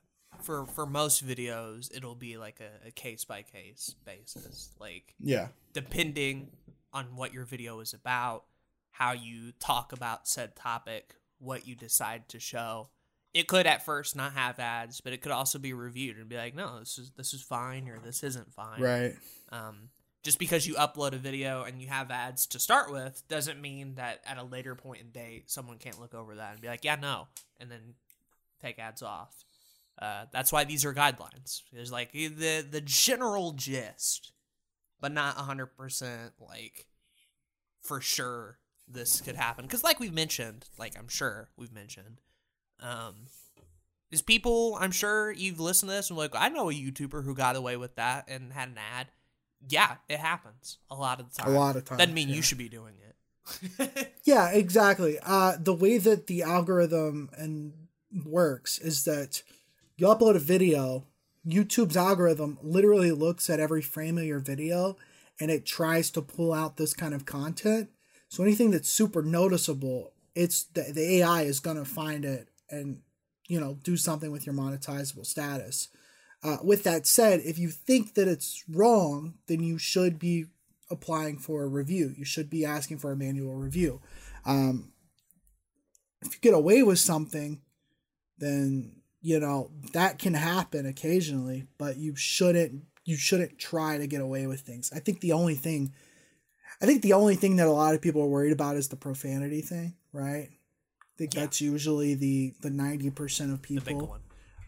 [0.43, 4.71] for for most videos, it'll be like a case by case basis.
[4.79, 5.49] Like Yeah.
[5.73, 6.51] depending
[6.93, 8.45] on what your video is about,
[8.93, 12.89] how you talk about said topic, what you decide to show.
[13.37, 16.37] It could at first not have ads, but it could also be reviewed and be
[16.37, 18.81] like, no, this is this is fine or this isn't fine.
[18.81, 19.15] Right.
[19.53, 19.91] Um,
[20.23, 23.97] just because you upload a video and you have ads to start with doesn't mean
[23.97, 26.85] that at a later point in date someone can't look over that and be like,
[26.85, 27.29] yeah, no,
[27.61, 27.95] and then
[28.63, 29.45] take ads off.
[30.01, 31.63] Uh, that's why these are guidelines.
[31.73, 34.33] There's like the the general gist,
[35.01, 36.87] but not hundred percent like
[37.83, 39.65] for sure this could happen.
[39.65, 42.21] Because like we've mentioned, like I'm sure we've mentioned,
[42.81, 43.15] um,
[44.11, 47.35] is people I'm sure you've listened to this and like I know a YouTuber who
[47.35, 49.09] got away with that and had an ad.
[49.69, 51.99] Yeah, it happens a lot of the A lot of times.
[51.99, 52.37] Doesn't mean yeah.
[52.37, 54.13] you should be doing it.
[54.25, 55.19] Yeah, exactly.
[55.23, 57.75] Uh, the way that the algorithm and
[58.25, 59.45] works is that
[59.97, 61.07] you upload a video,
[61.47, 64.97] YouTube's algorithm literally looks at every frame of your video
[65.39, 67.91] and it tries to pull out this kind of content.
[68.29, 73.01] So anything that's super noticeable, it's the, the AI is gonna find it and
[73.49, 75.89] you know do something with your monetizable status.
[76.43, 80.47] Uh, with that said, if you think that it's wrong, then you should be
[80.91, 82.15] applying for a review.
[82.17, 84.01] You should be asking for a manual review.
[84.45, 84.93] Um,
[86.23, 87.61] if you get away with something,
[88.39, 94.21] then you know that can happen occasionally, but you shouldn't you shouldn't try to get
[94.21, 94.93] away with things.
[94.95, 95.93] I think the only thing
[96.81, 98.97] I think the only thing that a lot of people are worried about is the
[98.97, 100.51] profanity thing, right?
[101.19, 101.41] Think Yeah.
[101.41, 104.21] that's usually the the 90% of the people big one.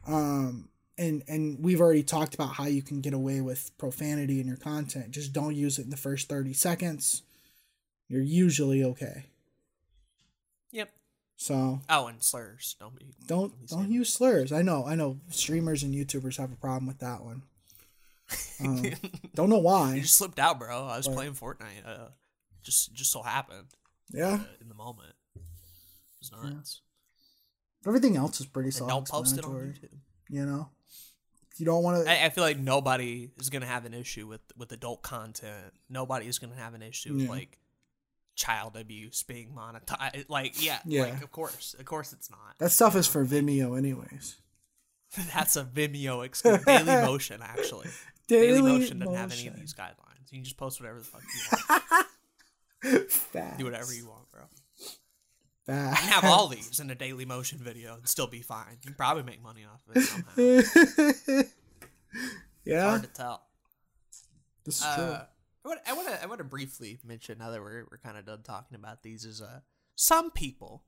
[0.07, 4.47] um and and we've already talked about how you can get away with profanity in
[4.49, 7.23] your content just don't use it in the first 30 seconds
[8.09, 9.27] you're usually okay
[10.73, 10.91] Yep.
[11.37, 12.77] so Oh, and slurs.
[12.81, 13.07] Don't be.
[13.27, 16.87] don't be don't use slurs i know i know streamers and youtubers have a problem
[16.87, 17.43] with that one
[18.61, 18.83] um,
[19.35, 20.87] don't know You why just slipped out, bro.
[20.87, 21.87] I was But- playing Fortnite.
[21.87, 22.09] Uh,
[22.63, 23.69] just just so happened
[24.13, 25.13] yeah uh, in the moment.
[26.43, 26.83] Nuts.
[27.87, 29.99] everything else is pretty And don't post it on YouTube.
[30.29, 30.71] you know
[31.57, 34.41] you don't want to I, I feel like nobody is gonna have an issue with
[34.57, 35.73] with adult content.
[35.89, 37.59] Nobody is gonna have an issue with like
[38.37, 40.27] child abuse being monetized.
[40.29, 41.03] Like, yeah, Yeah.
[41.05, 42.59] like of course, of course, it's not.
[42.59, 44.37] that stuff is for vimeo anyways
[45.35, 46.65] That's a Vimeo exclusive.
[46.67, 47.89] Daily Motion, actually.
[48.29, 50.31] daily, Daily Motion doesn't have any of these guidelines.
[50.31, 51.23] You can just post whatever the fuck
[52.85, 53.59] you want.
[53.59, 54.43] Do whatever you want, bro.
[55.69, 56.03] Facts.
[56.03, 58.73] You can have all these in a Daily Motion video and still be fine.
[58.83, 61.43] You can probably make money off of it somehow.
[62.65, 63.43] yeah Hard to tell.
[64.65, 65.25] this is true Uh,
[65.65, 68.17] I want, I want to I want to briefly mention now that we're we're kind
[68.17, 69.61] of done talking about these is uh
[69.97, 70.85] some people,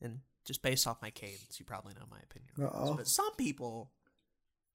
[0.00, 2.50] and just based off my cadence, you probably know my opinion.
[2.58, 2.94] on this, Uh-oh.
[2.96, 3.92] But some people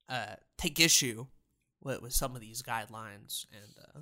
[0.07, 1.25] uh take issue
[1.81, 3.99] with, with some of these guidelines and uh,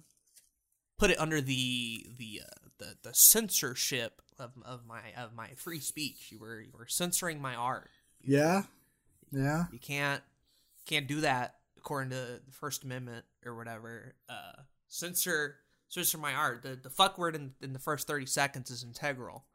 [1.00, 5.80] put it under the the uh, the the censorship of, of my of my free
[5.80, 6.28] speech.
[6.32, 7.90] You were you were censoring my art.
[8.22, 8.64] Yeah.
[9.32, 9.66] Yeah.
[9.72, 10.22] You can't
[10.86, 14.16] can't do that according to the First Amendment or whatever.
[14.28, 15.58] Uh, censor
[15.90, 16.64] censor my art.
[16.64, 19.46] The the fuck word in, in the first thirty seconds is integral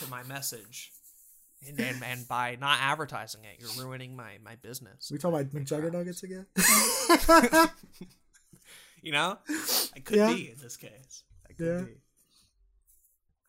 [0.00, 0.92] to my message.
[1.66, 5.10] And, and and by not advertising it, you're ruining my my business.
[5.10, 6.46] We talking about McJugger Nuggets again?
[9.02, 9.38] You know,
[9.94, 10.32] I could Yeah.
[10.32, 11.22] be in this case.
[11.48, 11.80] I could Yeah.
[11.82, 12.00] be.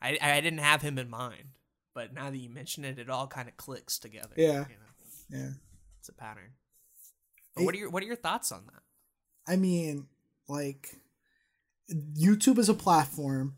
[0.01, 1.57] I I didn't have him in mind,
[1.93, 4.33] but now that you mention it, it all kind of clicks together.
[4.35, 4.65] Yeah.
[4.69, 5.49] you know, yeah.
[5.99, 6.51] it's a pattern.
[7.55, 8.81] But what are your what are your thoughts on that?
[9.51, 10.07] I mean,
[10.47, 10.97] like,
[11.89, 13.55] YouTube is a platform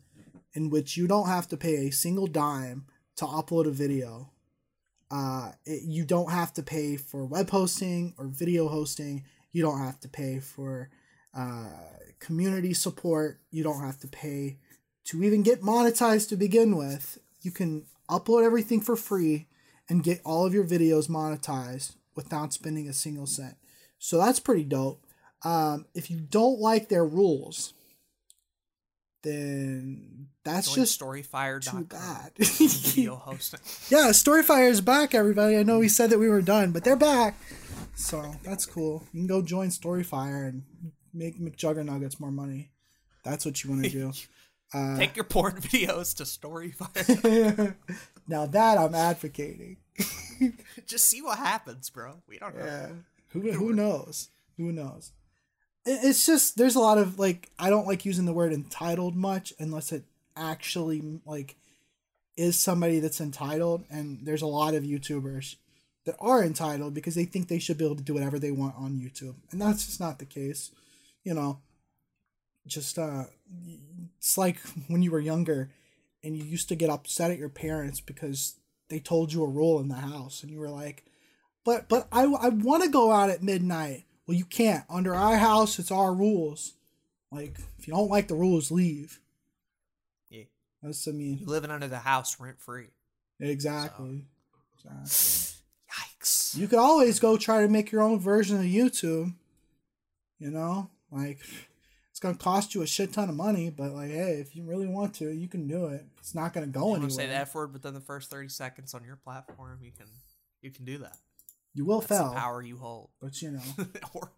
[0.54, 2.86] in which you don't have to pay a single dime
[3.16, 4.30] to upload a video.
[5.10, 9.24] Uh, it, you don't have to pay for web hosting or video hosting.
[9.52, 10.90] You don't have to pay for
[11.36, 11.70] uh,
[12.20, 13.40] community support.
[13.50, 14.58] You don't have to pay
[15.06, 17.18] to even get monetized to begin with.
[17.42, 19.46] You can upload everything for free
[19.88, 23.56] and get all of your videos monetized without spending a single cent.
[23.98, 25.04] So that's pretty dope.
[25.44, 27.72] Um, if you don't like their rules,
[29.22, 32.32] then that's Join just storyfire too bad.
[32.36, 33.60] Video hosting.
[33.90, 35.56] yeah, Storyfire is back, everybody.
[35.56, 37.36] I know we said that we were done, but they're back.
[37.94, 39.04] So that's cool.
[39.12, 40.62] You can go join Storyfire and
[41.12, 42.70] make McJuggernuggets more money.
[43.24, 44.12] That's what you want to do.
[44.72, 47.74] Uh, Take your porn videos to Storyfire.
[48.28, 49.78] now that I'm advocating.
[50.86, 52.22] Just see what happens, bro.
[52.28, 52.64] We don't know.
[52.64, 52.88] Yeah.
[53.28, 54.30] Who who knows?
[54.56, 55.12] Who knows?
[55.86, 59.52] It's just there's a lot of like I don't like using the word entitled much
[59.58, 60.04] unless it
[60.36, 61.56] actually like
[62.36, 65.56] is somebody that's entitled and there's a lot of YouTubers
[66.06, 68.74] that are entitled because they think they should be able to do whatever they want
[68.76, 69.36] on YouTube.
[69.52, 70.70] And that's just not the case.
[71.24, 71.60] You know,
[72.66, 73.24] just uh
[74.20, 75.70] it's like when you were younger
[76.22, 78.56] and you used to get upset at your parents because
[78.88, 81.04] they told you a rule in the house and you were like
[81.64, 84.04] but but I I want to go out at midnight.
[84.26, 84.84] Well, you can't.
[84.88, 86.74] Under our house, it's our rules.
[87.30, 89.20] Like if you don't like the rules, leave.
[90.30, 90.44] Yeah.
[90.82, 92.88] That's I mean living under the house rent free.
[93.38, 94.24] exactly.
[94.74, 95.06] exactly.
[95.06, 96.56] Yikes.
[96.56, 99.34] You could always go try to make your own version of YouTube.
[100.38, 101.40] You know, like
[102.20, 104.86] it's gonna cost you a shit ton of money, but like, hey, if you really
[104.86, 106.04] want to, you can do it.
[106.18, 107.10] It's not gonna go You anywhere.
[107.10, 110.06] say the F word within the first 30 seconds on your platform, you can
[110.60, 111.16] you can do that.
[111.72, 113.08] You will That's the fail, power you hold.
[113.22, 113.62] but you know,
[114.14, 114.32] or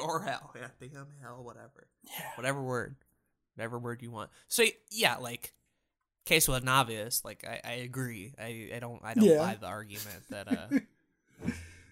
[0.00, 0.52] or hell.
[0.56, 1.86] Yeah, damn hell, whatever.
[2.02, 2.24] yeah.
[2.34, 2.96] Whatever word.
[3.54, 4.30] Whatever word you want.
[4.48, 5.52] So yeah, like
[6.26, 8.34] case with obvious, like I, I agree.
[8.36, 9.38] I, I don't I don't Yeah.
[9.38, 10.78] buy the argument that uh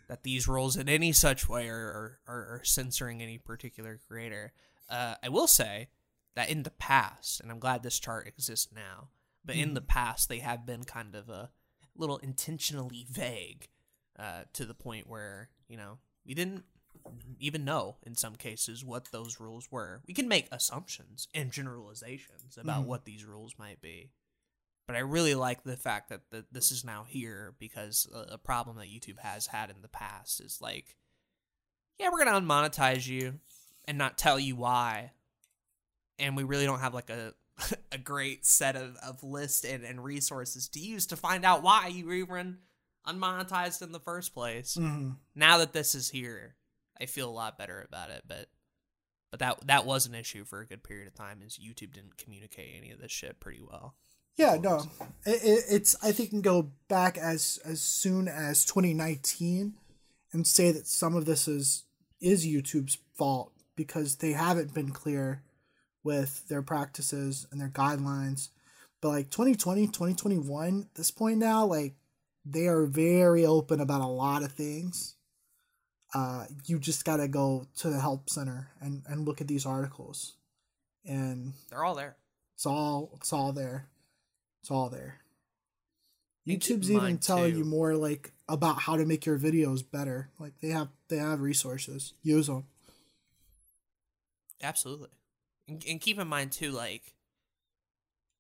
[0.09, 4.53] that these rules in any such way are, are, are censoring any particular creator.
[4.91, 5.89] Uh I will say
[6.37, 9.09] that in the past, and I'm glad this chart exists now,
[9.45, 11.51] but in the past they have been kind of a
[11.97, 13.69] little intentionally vague,
[14.19, 16.65] uh, to the point where, you know, we didn't
[17.39, 20.03] even know in some cases what those rules were.
[20.07, 22.87] We can make assumptions and generalizations about Mhm.
[22.87, 24.13] what these rules might be.
[24.87, 28.39] But I really like the fact that, that this is now here because a, a
[28.39, 30.97] problem that YouTube has had in the past is like,
[31.99, 33.41] yeah, we're going to unmonetize you
[33.91, 35.11] and not tell you why.
[36.21, 37.35] And we really don't have like a
[37.93, 41.89] a great set of, of list and, and resources to use to find out why
[41.89, 42.59] you were even
[43.07, 45.17] unmonetized in the first place Mhm.
[45.35, 46.55] now that this is here,
[47.01, 48.23] I feel a lot better about it.
[48.29, 48.49] But
[49.33, 51.43] but that that was an issue for a good period of time.
[51.45, 53.97] Is YouTube didn't communicate any of this shit pretty well.
[54.37, 54.85] Yeah, no,
[55.27, 59.75] it, it, it's I think can go back as as soon as 2019
[60.33, 61.85] and say that some of this is
[62.21, 65.43] is YouTube's fault because they haven't been clear
[66.03, 68.49] with their practices and their guidelines.
[69.01, 71.95] But like 2020, 2021, at this point now, like
[72.45, 75.15] they are very open about a lot of things.
[76.15, 80.35] Uh, you just gotta go to the help center and, and look at these articles,
[81.05, 82.17] and They're all there.
[82.55, 83.87] it's all it's all there.
[84.61, 85.21] It's all there.
[86.49, 90.31] YouTube's even telling you more like about how to make your videos better.
[90.39, 92.15] Like they have they have resources.
[92.23, 92.65] Use them.
[94.63, 95.09] Absolutely.
[95.69, 97.15] And, and keep in mind too, like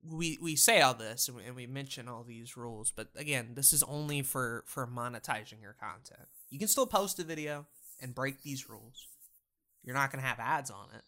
[0.09, 3.51] we we say all this and we, and we mention all these rules, but again,
[3.55, 6.29] this is only for for monetizing your content.
[6.51, 7.67] You can still post a video
[8.01, 9.09] and break these rules.
[9.85, 11.03] You're not gonna have ads on it,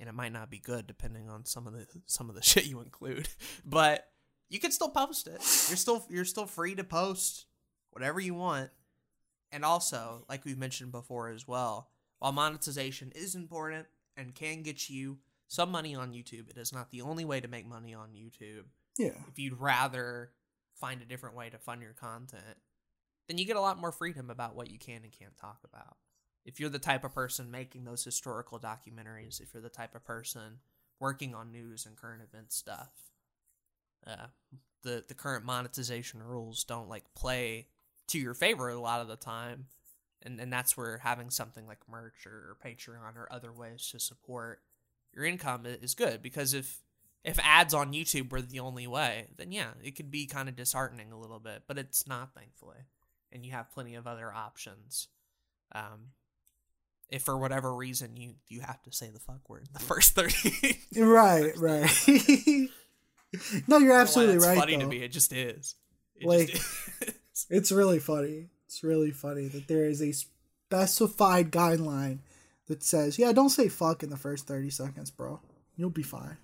[0.00, 2.66] and it might not be good depending on some of the some of the shit
[2.66, 3.28] you include.
[3.64, 4.08] But
[4.48, 5.40] you can still post it.
[5.68, 7.46] You're still you're still free to post
[7.90, 8.70] whatever you want.
[9.50, 11.88] And also, like we've mentioned before as well,
[12.18, 13.86] while monetization is important
[14.18, 17.48] and can get you some money on YouTube, it is not the only way to
[17.48, 18.64] make money on YouTube.
[18.98, 19.14] Yeah.
[19.28, 20.32] If you'd rather
[20.74, 22.58] find a different way to fund your content,
[23.28, 25.96] then you get a lot more freedom about what you can and can't talk about.
[26.44, 30.04] If you're the type of person making those historical documentaries, if you're the type of
[30.04, 30.58] person
[30.98, 32.90] working on news and current event stuff,
[34.06, 34.26] uh,
[34.82, 37.66] the the current monetization rules don't like play
[38.08, 39.66] to your favor a lot of the time,
[40.22, 44.60] and and that's where having something like merch or, Patreon or other ways to support
[45.14, 46.82] your income is good because if
[47.24, 50.56] if ads on YouTube were the only way, then yeah, it could be kind of
[50.56, 52.78] disheartening a little bit, but it's not, thankfully,
[53.32, 55.08] and you have plenty of other options.
[55.72, 56.12] Um,
[57.10, 60.14] if for whatever reason you you have to say the fuck word in the first
[60.14, 61.52] thirty, Right.
[61.56, 61.90] Right.
[63.68, 64.58] no, you're absolutely It's right.
[64.58, 64.82] Funny though.
[64.82, 65.74] to me, it just is.
[66.16, 66.62] It Like- just
[67.02, 67.14] is.
[67.50, 68.48] It's really funny.
[68.68, 72.18] It's really funny that there is a specified guideline
[72.66, 75.40] that says, "Yeah, don't say fuck in the first thirty seconds, bro.
[75.76, 76.36] You'll be fine."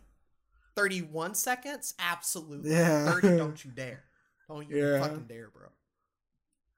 [0.76, 1.94] 31 seconds?
[2.00, 2.70] Absolutely.
[2.72, 3.12] Yeah.
[3.12, 4.02] 30, don't you dare.
[4.48, 5.00] Don't you Yeah.
[5.00, 5.68] fucking dare, bro.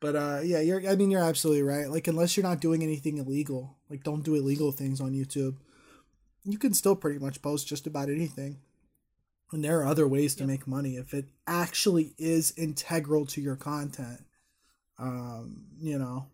[0.00, 0.86] But uh, yeah, you're.
[0.86, 1.88] I mean, you're absolutely right.
[1.88, 5.56] Like, unless you're not doing anything illegal, like, don't do illegal things on YouTube.
[6.44, 8.58] You can still pretty much post just about anything.
[9.52, 10.48] And there are other ways to Yep.
[10.48, 14.24] make money if it actually is integral to your content.
[14.98, 16.26] Um, you know,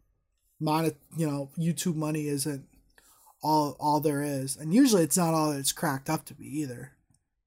[0.61, 2.65] monet, you know, YouTube money isn't
[3.43, 6.47] all all there is, and usually it's not all that it's cracked up to be
[6.61, 6.93] either.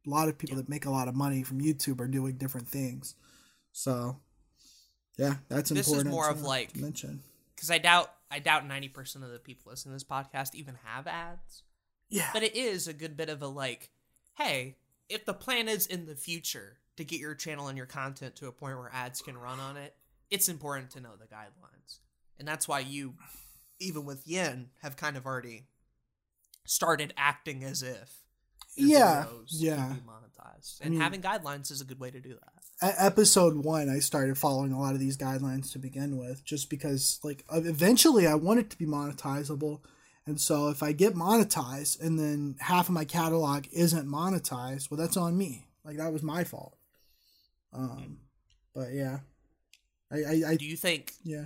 [0.06, 2.68] A lot of people that make a lot of money from YouTube are doing different
[2.68, 3.16] things.
[3.72, 4.18] So,
[5.18, 6.06] yeah, that's important.
[6.06, 7.24] This is more of like- mention.
[7.56, 10.76] Because I doubt I doubt ninety percent of the people listening to this podcast even
[10.84, 11.64] have ads.
[12.10, 13.90] Yeah, But it is a good bit of a like,
[14.38, 14.76] hey,
[15.10, 18.48] if the plan is in the future to get your channel and your content to
[18.48, 19.96] a point where ads can run on it,
[20.36, 22.00] it's important to know the guidelines.
[22.38, 23.14] And that's why you,
[23.80, 25.68] even with Yin, have kind of already
[26.66, 28.10] started acting as if
[28.76, 29.96] Yeah, yeah.
[30.06, 30.82] monetized.
[30.82, 32.54] I And mean- having guidelines is a good way to do that.
[32.82, 36.70] at episode one i started following a lot of these guidelines to begin with just
[36.70, 39.80] because like eventually i want it to be monetizable
[40.28, 44.98] and so if i get monetized and then half of my catalog isn't monetized well
[44.98, 46.76] that's on me like that was my fault
[47.72, 48.18] um
[48.74, 49.20] but yeah
[50.12, 51.46] i i, I Do you think yeah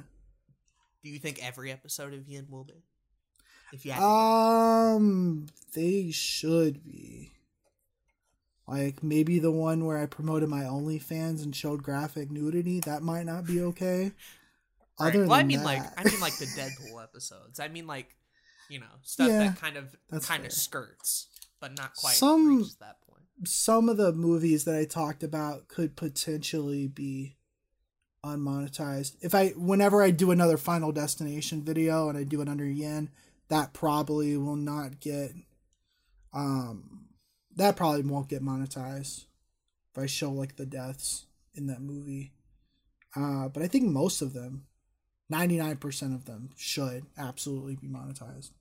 [1.03, 2.83] do you think every episode of Yin will be?
[3.71, 5.45] If you um
[5.75, 7.31] they should be
[8.67, 13.25] like maybe the one where i promoted my onlyfans and showed graphic nudity that might
[13.25, 14.11] not be okay
[15.01, 15.15] Right.
[15.15, 17.61] Other well, I mean like I mean like the Deadpool episodes.
[17.61, 18.17] I mean like
[18.69, 20.47] you know stuff Yeah, that kind of kind fair.
[20.47, 21.27] of skirts,
[21.61, 23.23] but not quite Some- reaches that point.
[23.45, 27.37] some of the movies that I talked about could potentially be
[28.23, 29.15] unmonetized.
[29.21, 33.09] If I whenever I do another Final Destination video and I do it under yen,
[33.49, 35.31] that probably will not get
[36.33, 37.05] um
[37.55, 39.25] that probably won't get monetized
[39.91, 42.33] if I show like the deaths in that movie.
[43.15, 44.65] Uh but I think most of them
[45.31, 48.51] 99% of them should absolutely be monetized.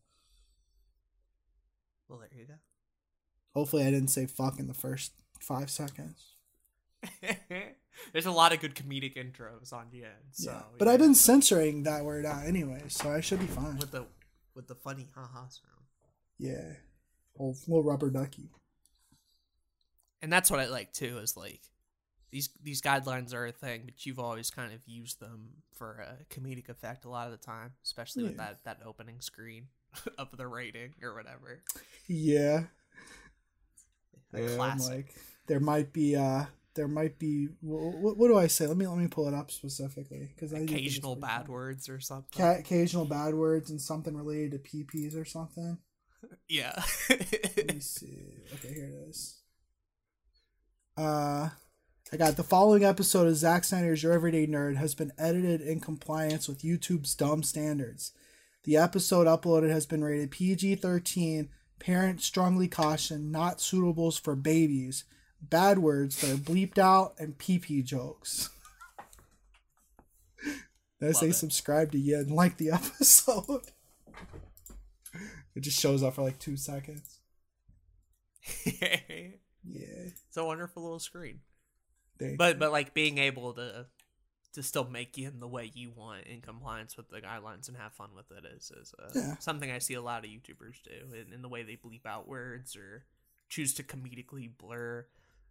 [2.09, 2.55] Well, there you go.
[3.55, 6.35] Hopefully I didn't say fuck in the first 5 seconds.
[8.05, 8.11] go.
[8.13, 10.09] There's a lot of good comedic intros on Yin.
[10.33, 10.63] So, yeah.
[10.79, 10.95] But yeah.
[10.95, 13.77] I've been censoring that word out anyway, so I should be fine.
[13.79, 14.07] with the
[14.55, 15.85] with the funny haha sound.
[16.39, 16.73] Yeah.
[17.39, 18.51] Old little rubber ducky.
[20.23, 21.19] and that's what I like too.
[21.19, 21.61] Is like
[22.31, 26.35] these these guidelines are a thing, but you've always kind of used them for a
[26.35, 29.69] comedic effect a lot of the time, especially with that that opening screen
[30.19, 31.63] of the rating or whatever.
[32.09, 32.65] Yeah.
[34.35, 34.95] A I'm classic.
[34.95, 35.15] like
[35.47, 36.45] there might be uh
[36.79, 38.67] there might be what, what do I say?
[38.69, 41.51] Let me let me pull it up specifically because I think it's Occasional bad funny.
[41.51, 42.41] words or something.
[42.41, 45.79] Ca- occasional bad words and something related to PPs or something.
[46.49, 46.83] Yeah.
[47.11, 48.43] Let me see.
[48.55, 49.37] Okay, here it is.
[50.97, 51.51] Uh,
[52.13, 55.79] I got the following episode of Zack Snyder's Your Everyday Nerd has been edited in
[55.79, 58.13] compliance with YouTube's dumb standards.
[58.65, 65.05] The episode uploaded has been rated PG 13, Parents strongly caution, not suitables for babies,
[65.41, 68.51] bad words that are bleeped out, and PP jokes.
[71.01, 71.35] Then I say it.
[71.35, 73.63] subscribe to you and like the episode.
[75.55, 77.19] It just shows up for like two seconds.
[79.71, 80.07] Yeah.
[80.29, 81.41] It's a wonderful little screen.
[82.19, 83.87] They, But but like being able to
[84.55, 87.77] to still make it in the way you want in compliance with the guidelines and
[87.77, 89.37] have fun with it is is uh, Yeah.
[89.41, 92.27] something I see a lot of YouTubers do in, in the way they bleep out
[92.27, 93.05] words or
[93.51, 95.07] choose to comedically blur.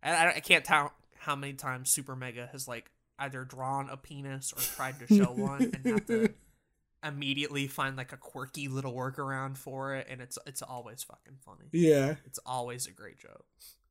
[0.08, 2.90] I, I, I can't count how many times Super Mega has like
[3.20, 6.30] either drawn a penis or tried to show one and have to
[7.04, 11.70] immediately find like a quirky little workaround for it, and it's it's always fucking funny.
[11.72, 13.46] yeah, It's always a great joke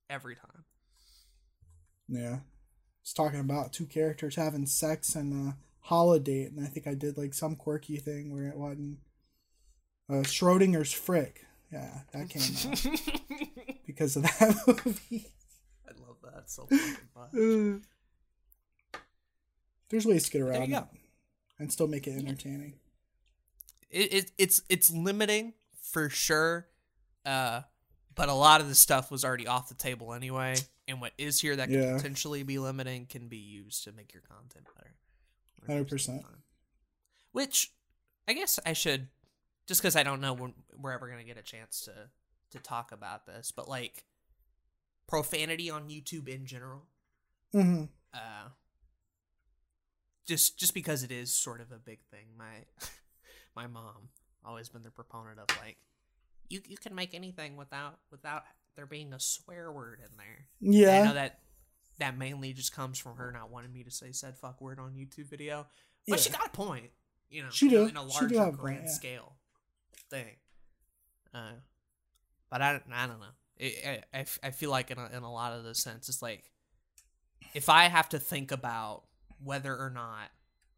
[0.09, 0.65] every time.
[2.09, 2.39] yeah.
[3.03, 7.17] It's talking about two characters having sex and a holiday, and I think I did
[7.17, 8.99] like some quirky thing where it wasn't.
[10.11, 11.45] Uh, Schrodinger's Frick.
[11.73, 14.57] Yeah, that came out because of that
[14.87, 15.27] movie.
[16.47, 17.83] That so fucking much.
[19.89, 20.85] There's ways to get around it
[21.59, 22.75] and still make it entertaining.
[23.91, 26.67] It, it it's it's limiting for sure,
[27.25, 27.63] uh,
[28.15, 30.57] but a lot of the stuff was already off the table anyway.
[30.89, 31.97] And what is here that could Yeah.
[31.97, 34.95] potentially be limiting can be used to make your content better.
[35.85, 36.25] 100%.
[37.33, 37.73] Which
[38.29, 39.09] I guess I should,
[39.67, 41.93] just because I don't know when we're ever gonna get a chance to
[42.53, 44.05] to talk about this, but like
[45.07, 46.83] profanity on YouTube in general.
[47.53, 47.85] hmm
[48.15, 48.49] uh
[50.27, 52.27] just just because it is sort of a big thing.
[52.37, 52.65] My
[53.57, 54.09] my mom
[54.45, 55.77] always been the proponent of like
[56.49, 58.43] you you can make anything without without
[58.77, 60.47] there being a swear word in there.
[60.61, 61.39] And i Yeah, know that
[61.99, 64.93] that mainly just comes from her not wanting me to say said fuck word on
[64.95, 65.67] youtube video.
[66.09, 66.91] But she got a point
[67.31, 67.87] you know She in a- do.
[67.89, 68.91] in a larger a point, grand yeah.
[68.93, 69.37] scale
[70.11, 70.37] thing.
[71.35, 71.53] Uh
[72.51, 73.27] but i i don't know
[73.61, 76.51] I, I, I feel like in a, in a lot of the sense, it's like
[77.55, 79.05] if I have to think about
[79.43, 80.31] whether or not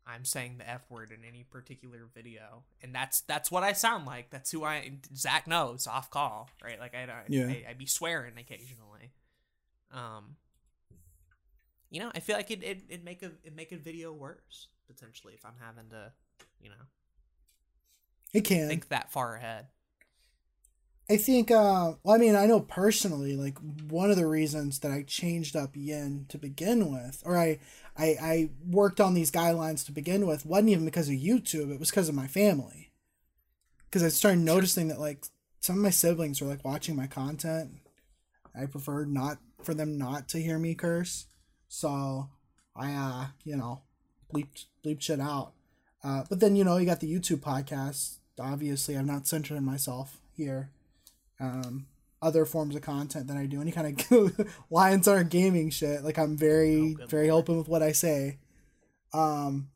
[0.06, 4.06] I'm saying the F word in any particular video, and that's that's what I sound
[4.06, 4.30] like.
[4.30, 4.92] That's who I.
[5.14, 6.80] Zach knows off call, right?
[6.80, 7.46] Like I, I Yeah.
[7.46, 9.12] I, I be swearing occasionally.
[9.92, 10.36] Um,
[11.90, 14.68] you know, I feel like it it it make a it make a video worse
[14.86, 16.12] potentially if I'm having to,
[16.62, 16.86] you know,
[18.32, 18.68] It can.
[18.68, 19.66] think that far ahead.
[21.10, 23.56] I think, uh, well, I mean, I know personally, like,
[23.88, 27.60] one of the reasons that I changed up yin to begin with, or I,
[27.96, 31.80] I, I worked on these guidelines to begin with, wasn't even because of YouTube, it
[31.80, 32.92] was because of my family.
[33.86, 35.24] Because I started noticing that, like,
[35.60, 37.80] some of my siblings were, like, watching my content.
[38.54, 41.24] I preferred not for them not to hear me curse.
[41.68, 42.28] So
[42.76, 43.80] I, uh, you know,
[44.30, 45.52] bleeped, bleeped shit out.
[46.04, 48.18] Uh, but then, you know, you got the YouTube podcast.
[48.38, 50.70] Obviously, I'm not centering myself here
[51.40, 51.86] um,
[52.20, 53.60] other forms of content that I do.
[53.60, 56.02] Any kind of Lions are gaming shit.
[56.02, 57.42] Like I'm very, Oh, very lord.
[57.44, 58.38] open with what I say.
[59.12, 59.68] Um,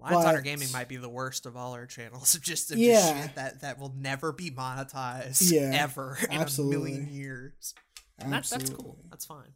[0.00, 2.34] Lions Hunter But- Gaming might be the worst of all our channels.
[2.42, 3.22] Just, just Yeah.
[3.22, 6.92] shit that that will never be monetized Yeah, ever in absolutely.
[6.92, 7.74] a million years.
[8.18, 8.98] And that, that's cool.
[9.10, 9.52] That's fine.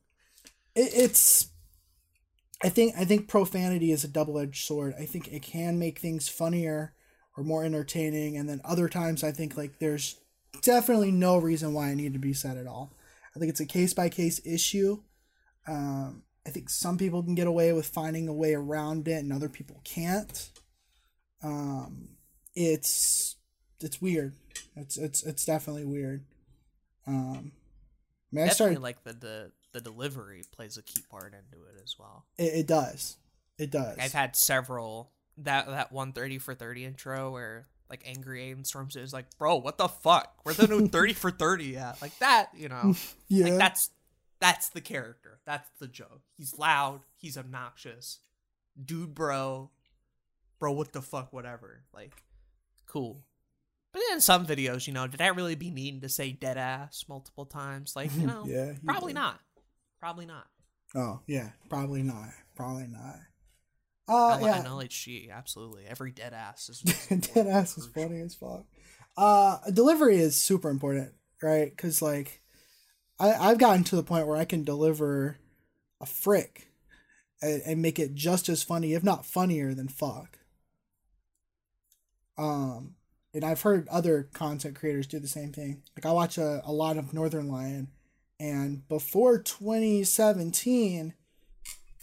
[0.74, 1.48] It, it's.
[2.64, 4.94] I think I think profanity is a double edged sword.
[4.98, 6.94] I think it can make things funnier
[7.36, 10.20] or more entertaining, and then other times I think like there's
[10.60, 12.92] definitely no reason why it need to be said at all.
[13.34, 15.02] I think it's a case by case issue.
[15.66, 19.32] Um, I think some people can get away with finding a way around it, and
[19.32, 20.50] other people can't.
[21.42, 22.10] Um,
[22.54, 23.36] it's
[23.80, 24.34] it's weird.
[24.76, 26.24] It's it's it's definitely weird.
[27.06, 27.52] Um,
[28.32, 28.80] I mean, I Definitely started.
[28.82, 32.26] like the, the the delivery plays a key part into it as well.
[32.38, 33.16] It, it does.
[33.58, 33.96] It does.
[33.98, 38.96] I've had several that that one thirty for thirty intro where like angry Aiden Storms
[38.96, 40.34] is like, bro, what the fuck?
[40.42, 42.00] Where's the new thirty for thirty at?
[42.00, 42.94] Like that, you know.
[43.28, 43.44] yeah.
[43.44, 43.90] Like that's
[44.40, 45.38] that's the character.
[45.44, 46.22] That's the joke.
[46.38, 47.02] He's loud.
[47.18, 48.18] He's obnoxious.
[48.82, 49.70] Dude, bro.
[50.58, 51.34] Bro, what the fuck?
[51.34, 51.82] Whatever.
[51.92, 52.22] Like,
[52.86, 53.22] cool.
[53.92, 57.04] But in some videos, you know, did I really be needing to say dead ass
[57.08, 57.94] multiple times?
[57.94, 58.70] Like, you know, yeah.
[58.70, 59.18] you probably did.
[59.18, 59.38] not.
[60.00, 60.46] Probably not.
[60.94, 62.30] Oh yeah, probably not.
[62.56, 63.16] Probably not.
[64.12, 64.62] Uh, yeah.
[64.62, 65.84] LHG, absolutely.
[65.88, 66.80] Every dead ass is.
[67.34, 68.66] Dead ass is funny as fuck.
[69.16, 71.70] Uh, delivery is super important, right?
[71.70, 72.42] Because like,
[73.18, 75.38] I I've gotten to the point where I can deliver
[76.00, 76.68] a frick
[77.40, 80.38] and, and make it just as funny, if not funnier, than fuck.
[82.36, 82.96] Um,
[83.32, 85.82] and I've heard other content creators do the same thing.
[85.96, 87.86] Like I watch a, a lot of Northernlion,
[88.38, 91.14] and before 2017,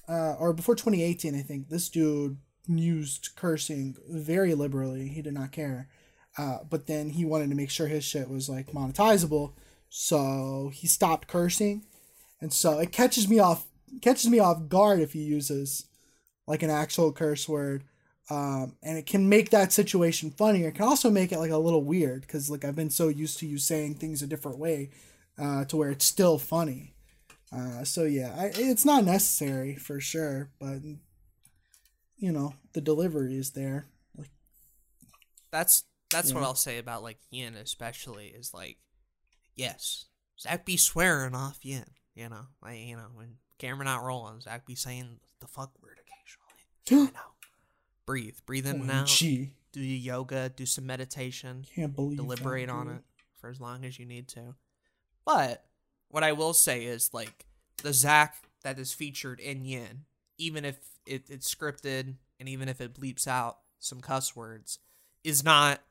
[0.10, 2.38] uh, or before 2018, I think this dude
[2.68, 5.08] used cursing very liberally.
[5.08, 5.88] He did not care.
[6.38, 9.54] Uh, but then he wanted to make sure his shit was like monetizable,
[9.90, 11.84] so he stopped cursing,
[12.40, 13.66] and so it catches me off
[14.02, 15.88] catches me off guard if he uses
[16.48, 17.84] like an actual curse word,
[18.30, 20.70] um, and it can make that situation funnier.
[20.70, 23.40] It can also make it like a little weird because like I've been so used
[23.40, 24.92] to you saying things a different way,
[25.38, 26.94] uh, to where it's still funny.
[27.52, 30.80] Uh, so yeah, I, it's not necessary for sure, but
[32.18, 33.88] you know the delivery is there.
[34.16, 34.30] Like
[35.52, 38.78] That's that's what I'll say about like Yin, especially is like,
[39.56, 40.06] yes,
[40.40, 41.86] Zach be swearing off Yin.
[42.16, 46.00] You know, like you know when camera not rolling, Zach be saying the fuck word
[46.86, 47.10] occasionally.
[47.12, 47.26] I know.
[48.06, 49.08] Breathe, breathe in and out.
[49.08, 53.04] Gee, Do your yoga, do some meditation, can't believe deliberate on it
[53.40, 54.56] for as long as you need to.
[55.26, 55.64] But
[56.10, 57.46] what I will say is like
[57.84, 60.06] the Zach that is featured in Yin,
[60.38, 64.80] even if it, it's scripted and even if it bleeps out some cuss words,
[65.24, 65.82] is not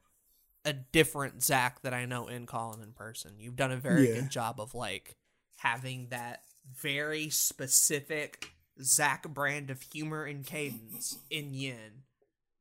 [0.64, 3.34] a different Zach that I know in Colin in person.
[3.38, 4.14] You've done a very Yeah.
[4.20, 5.16] good job of like
[5.56, 6.42] having that
[6.74, 8.52] very specific
[8.82, 12.02] Zach brand of humor and cadence in Yin.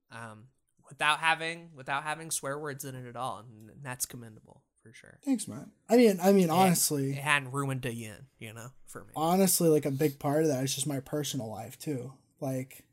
[0.10, 0.46] Um,
[0.88, 5.20] without having without having swear words in it at all, and that's commendable for sure.
[5.26, 5.72] Thanks, man.
[5.90, 6.54] I mean, I mean, Yeah.
[6.54, 9.12] honestly, It hadn't ruined a yin, you know, for me.
[9.16, 12.14] honestly, like a big part of that is just my personal life too.
[12.40, 12.86] Like,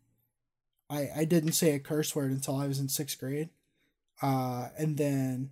[0.91, 3.51] I I didn't say a curse word until I was in sixth grade,
[4.23, 5.51] uh, and then,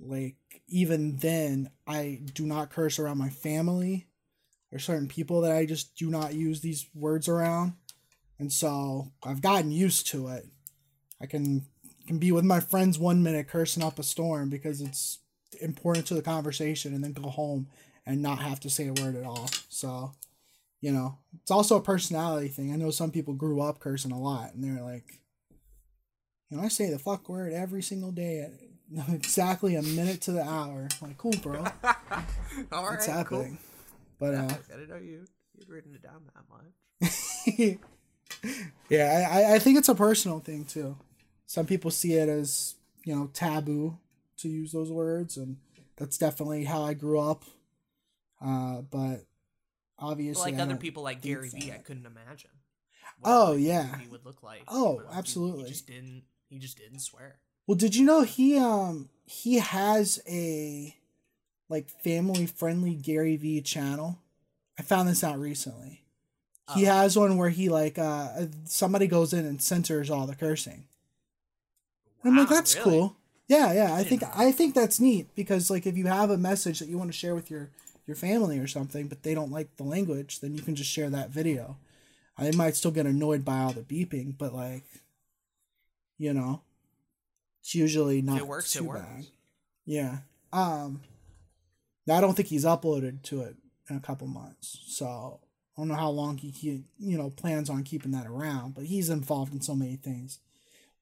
[0.00, 0.36] like
[0.68, 4.08] even then, I do not curse around my family.
[4.70, 7.74] There's certain people that I just do not use these words around,
[8.38, 10.46] and so I've gotten used to it.
[11.20, 11.66] I can
[12.06, 15.18] can be with my friends one minute cursing up a storm because it's
[15.60, 17.68] important to the conversation, and then go home
[18.08, 19.50] and not have to say a word at all.
[19.68, 20.12] So,
[20.80, 22.72] you know, it's also a personality thing.
[22.72, 25.20] I know some people grew up cursing a lot and they're like,
[26.48, 28.48] you know, I say the fuck word every single day.
[29.12, 30.88] exactly a minute to the hour.
[31.02, 31.58] I'm like, cool, bro.
[31.84, 33.14] All right, What's cool.
[33.14, 33.58] happening?
[34.18, 37.78] But uh, I didn't know you you'd written it down that much.
[38.88, 40.96] yeah, I, I think it's a personal thing too.
[41.46, 43.98] Some people see it as you know taboo
[44.38, 45.56] to use those words, and
[45.96, 47.44] that's definitely how I grew up.
[48.44, 49.24] Uh, but
[49.98, 52.50] obviously, like other people like Gary Vee, I couldn't imagine.
[53.24, 53.98] Oh, yeah.
[53.98, 54.62] he would look like.
[54.68, 55.64] Oh, he- he- absolutely.
[55.64, 56.22] He, just didn't.
[56.48, 57.38] He just didn't swear.
[57.66, 60.96] Well, did you know he um he has a
[61.68, 64.20] like family friendly Gary V channel?
[64.78, 66.04] I found this out recently.
[66.74, 66.92] He Oh.
[66.92, 70.84] has one where he like uh somebody goes in and censors all the cursing.
[72.24, 72.90] I'm like that's really?
[72.90, 73.16] cool.
[73.48, 73.94] Yeah, yeah.
[73.94, 76.98] I think I think that's neat because like if you have a message that you
[76.98, 77.70] want to share with your
[78.06, 81.10] your family or something, but they don't like the language, then you can just share
[81.10, 81.76] that video.
[82.36, 84.84] I might still get annoyed by all the beeping, but like,
[86.18, 86.60] you know,
[87.60, 89.00] it's usually not works, it too works.
[89.00, 89.26] bad.
[89.84, 90.18] Yeah.
[90.52, 91.00] Um.
[92.10, 93.56] I don't think he's uploaded to it
[93.90, 95.40] in a couple months, so
[95.76, 98.74] I don't know how long he, he you know plans on keeping that around.
[98.74, 100.38] But he's involved in so many things.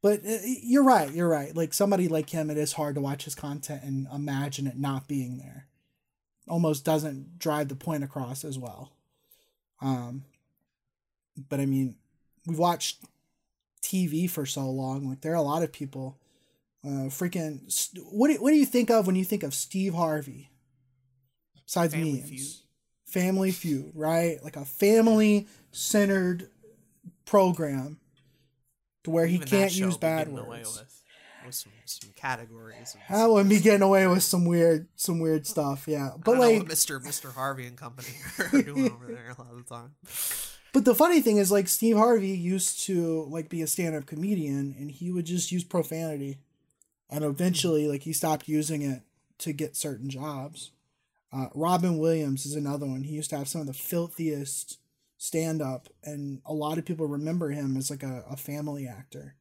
[0.03, 1.11] But uh, you're right.
[1.13, 1.55] You're right.
[1.57, 5.09] Like somebody like him, it is hard to watch his content and imagine it not
[5.09, 5.67] being there.
[6.49, 8.93] Almost doesn't drive the point across as well.
[9.81, 10.25] Um,
[11.49, 11.97] but I mean,
[12.47, 13.03] we've watched
[13.83, 15.09] TV for so long.
[15.09, 16.19] Like there are a lot of people.
[16.85, 17.61] Uh, freaking.
[18.13, 20.51] What do, what do you think of when you think of Steve Harvey?
[21.65, 22.47] Besides Family memes, Feud.
[23.07, 24.39] Family Feud, right?
[24.45, 26.49] Like a family centered
[27.25, 27.99] program
[29.07, 30.79] to where he Even that can't use bad words.
[30.79, 31.03] With,
[31.47, 32.97] with some, some categories.
[33.09, 36.09] I would be getting away with some weird, some weird stuff, yeah.
[36.09, 37.01] I But like, Mr.
[37.01, 37.33] Mr.
[37.33, 39.95] Harvey and company are doing over there a lot of the time.
[40.73, 44.75] But the funny thing is, like Steve Harvey used to like be a stand-up comedian,
[44.77, 46.39] and he would just use profanity,
[47.09, 49.03] and eventually, like he stopped using it
[49.39, 50.73] to get certain jobs.
[51.33, 53.05] Uh, Robin Williams is another one.
[53.05, 54.79] He used to have some of the filthiest
[55.19, 59.37] stand-up, and a lot of people remember him as like a, a family actor.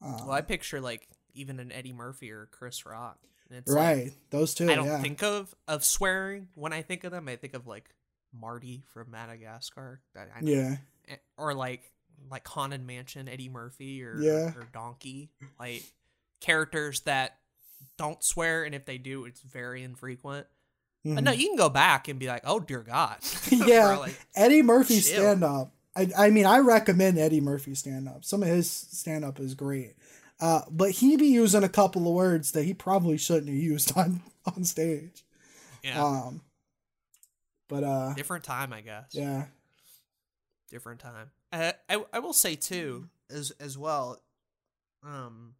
[0.00, 3.18] Um, Well, I picture like even an Eddie Murphy or Chris Rock.
[3.50, 4.70] It's like, right, those two.
[4.70, 5.00] I don't yeah.
[5.02, 7.28] think of of swearing when I think of them.
[7.28, 7.90] I think of like
[8.32, 10.00] Marty from Madagascar.
[10.42, 10.76] Yeah,
[11.08, 11.92] Eh, Or like
[12.30, 14.52] like Haunted Mansion, Eddie Murphy, or Yeah.
[14.56, 15.30] or Donkey,
[15.60, 15.82] like
[16.40, 17.36] characters that
[17.98, 20.46] don't swear, and if they do, it's very infrequent.
[21.04, 21.24] But Mhm.
[21.24, 23.18] no, you can go back and be like, "Oh dear God!"
[23.50, 23.96] Yeah.
[23.96, 25.72] Like, Eddie Murphy stand up.
[25.96, 28.24] I, I mean, I recommend Eddie Murphy stand up.
[28.24, 29.94] Some of his stand up is great.
[30.40, 33.96] Uh, but he be using a couple of words that he probably shouldn't have used
[33.96, 34.22] on
[34.56, 35.24] on stage.
[35.82, 36.40] yeah, Um,
[37.68, 39.08] but uh, different time, I guess.
[39.12, 39.46] yeah,
[40.70, 41.30] different time.
[41.52, 44.22] Uh, I I will say too, as as well,
[45.02, 45.54] um,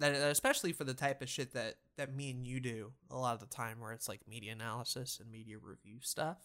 [0.00, 3.34] that especially for the type of shit that that me and you do a lot
[3.34, 6.38] of the time, where it's like media analysis and media review stuff.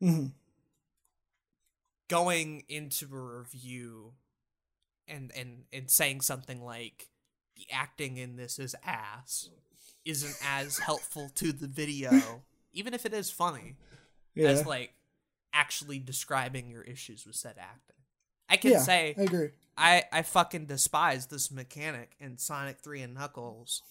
[0.00, 0.26] hmm
[2.08, 4.12] Going into a review,
[5.06, 7.08] and and and saying something like
[7.56, 9.48] the acting in this is ass,
[10.04, 13.76] isn't as helpful to the video, even if it is funny.
[14.34, 14.94] yeah, as like
[15.52, 17.99] actually describing your issues with said acting.
[18.50, 18.78] I can yeah.
[18.80, 19.50] say I agree.
[19.76, 23.82] I I fucking despise this mechanic in Sonic 3 and Knuckles,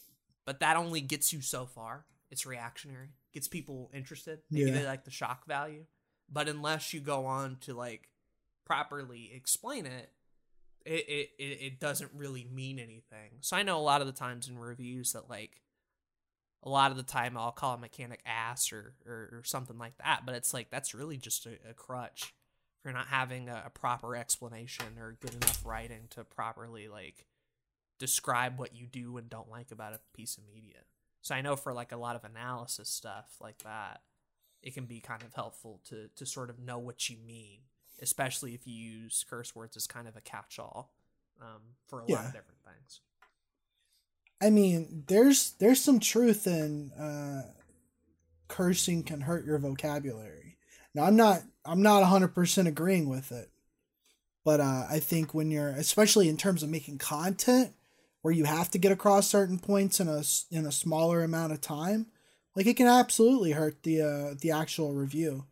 [0.45, 2.05] but that only gets you so far.
[2.29, 3.09] It's reactionary.
[3.33, 4.39] Gets people interested.
[4.51, 4.79] Maybe Yeah.
[4.79, 5.85] they like the shock value.
[6.31, 8.09] But unless you go on to like
[8.65, 10.11] properly explain it,
[10.85, 13.39] it, it, it, it doesn't really mean anything.
[13.41, 15.61] So I know a lot of the times in reviews that like
[16.63, 19.97] a lot of the time I'll call a mechanic ass or, or, or something like
[20.03, 22.33] that, but it's like that's really just a, a crutch
[22.81, 27.25] for not having a, a proper explanation or good enough writing to properly like
[27.97, 30.79] describe what you do and don't like about a piece of media.
[31.21, 34.01] So I know for like a lot of analysis stuff like that,
[34.61, 37.59] it can be kind of helpful to to sort of know what you mean,
[38.01, 40.93] especially if you use curse words as kind of a catch-all
[41.41, 43.01] um, for a lot of different things.
[44.41, 47.43] I mean, there's there's some truth in uh,
[48.47, 50.57] cursing can hurt your vocabulary.
[50.99, 53.49] Now, I'm not I'm not 100% agreeing with it.
[54.43, 57.73] But uh, I think when you're especially in terms of making content
[58.21, 61.61] where you have to get across certain points in a in a smaller amount of
[61.61, 62.07] time,
[62.53, 65.45] like it can absolutely hurt the uh, the actual review.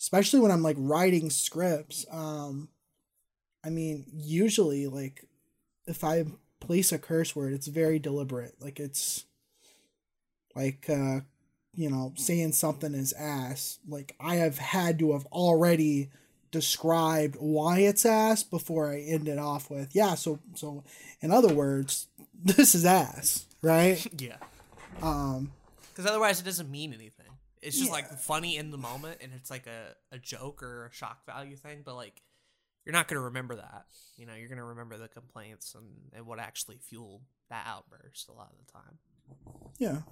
[0.00, 2.06] Especially when I'm like writing scripts.
[2.10, 2.70] Um
[3.62, 5.26] I mean, usually like
[5.86, 6.24] if I
[6.60, 8.54] place a curse word, it's very deliberate.
[8.58, 9.26] Like it's
[10.54, 11.20] like uh
[11.76, 13.78] you know, saying something is ass.
[13.88, 16.10] Like I have had to have already
[16.50, 20.84] described why it's ass before I end it off with, yeah, so so
[21.20, 22.06] in other words,
[22.44, 24.06] this is ass, right?
[24.20, 24.36] Yeah.
[25.02, 25.50] Um,
[25.90, 27.26] Because otherwise, it doesn't mean anything.
[27.60, 30.92] It's just like funny in the moment, and it's like a, a joke or a
[30.94, 31.80] shock value thing.
[31.84, 32.20] But like,
[32.84, 33.86] you're not gonna remember that.
[34.16, 38.32] You know, you're gonna remember the complaints and, and what actually fueled that outburst a
[38.32, 38.98] lot of the time.
[39.78, 40.02] yeah.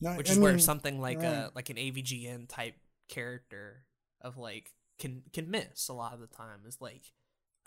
[0.00, 1.34] No, Which I is where something like a right.
[1.34, 2.76] Uh, like an AVGN type
[3.08, 3.84] character
[4.20, 7.12] of like can can miss a lot of the time is like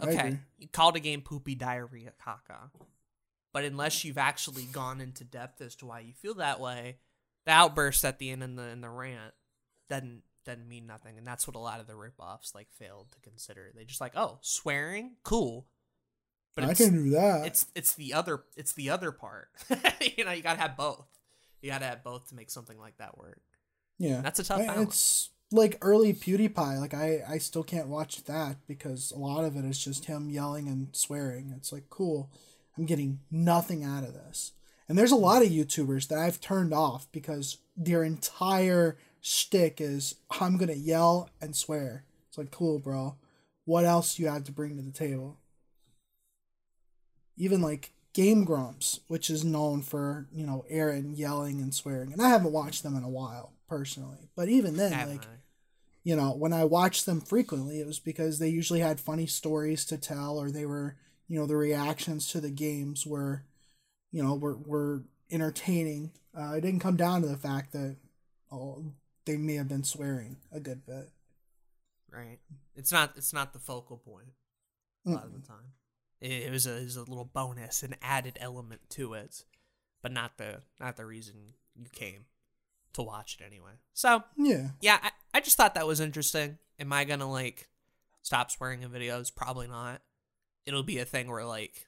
[0.02, 2.70] okay you called a game poopy diarrhea caca
[3.54, 6.98] but unless you've actually gone into depth as to why you feel that way
[7.46, 9.34] the outburst at the end in the in the rant
[9.90, 13.20] doesn't doesn't mean nothing and that's what a lot of the ripoffs like failed to
[13.20, 13.72] consider.
[13.76, 15.16] They just like oh swearing?
[15.24, 15.68] Cool.
[16.56, 17.46] But I can do that.
[17.46, 19.50] it's it's the other it's the other part.
[20.18, 21.06] You know you gotta have both
[21.62, 23.42] you gotta have both to make something like that work
[24.02, 24.22] yeah.
[24.22, 24.90] that's a tough I- balance.
[24.90, 26.80] It's like early PewDiePie.
[26.80, 30.30] Like I, I still can't watch that because a lot of it is just him
[30.30, 31.54] yelling and swearing.
[31.56, 32.32] It's like cool.
[32.78, 34.54] I'm getting nothing out of this.
[34.90, 40.16] And there's a lot of YouTubers that I've turned off because their entire shtick is
[40.40, 42.06] I'm gonna yell and swear.
[42.28, 43.18] It's like cool, bro.
[43.66, 45.38] What else you have to bring to the table?
[47.38, 52.22] Even like Game Grumps, which is known for you know Arin yelling and swearing, and
[52.22, 54.30] I haven't watched them in a while personally.
[54.36, 55.26] But even then, like
[56.04, 59.86] you know, when I watched them frequently, it was because they usually had funny stories
[59.86, 60.96] to tell, or they were,
[61.28, 63.44] you know, the reactions to the games were,
[64.12, 66.12] you know, were were entertaining.
[66.38, 67.98] Uh, it didn't come down to the fact that,
[68.52, 68.84] oh,
[69.26, 71.10] they may have been swearing a good bit.
[72.10, 72.40] right
[72.76, 74.28] it's not it's not the focal point
[75.06, 75.72] a lot of the time
[76.22, 79.44] it, was a it was a little bonus an added element to it
[80.02, 82.26] but not the not the reason you came
[82.94, 83.72] to watch it anyway.
[83.94, 86.58] So Yeah, yeah I, I just thought that was interesting.
[86.80, 87.70] Am i gonna like
[88.22, 89.34] stop swearing in videos?
[89.34, 90.02] Probably not.
[90.66, 91.88] It'll be a thing where like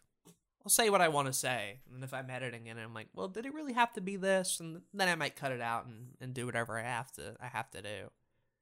[0.65, 3.27] i'll say what i want to say and if i'm editing it i'm like well
[3.27, 4.59] did it really have to be this?
[4.59, 7.47] And then i might cut it out and, and do whatever i have to i
[7.47, 8.09] have to do.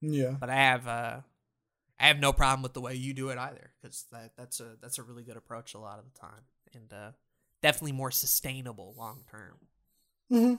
[0.02, 1.18] Yeah, but I have uh,
[2.02, 4.76] I have no problem with the way you do it either because that that's a
[4.82, 6.42] that's a really good approach a lot of the time
[6.74, 7.12] and uh,
[7.62, 9.58] definitely more sustainable long term.
[10.32, 10.56] mm-hmm.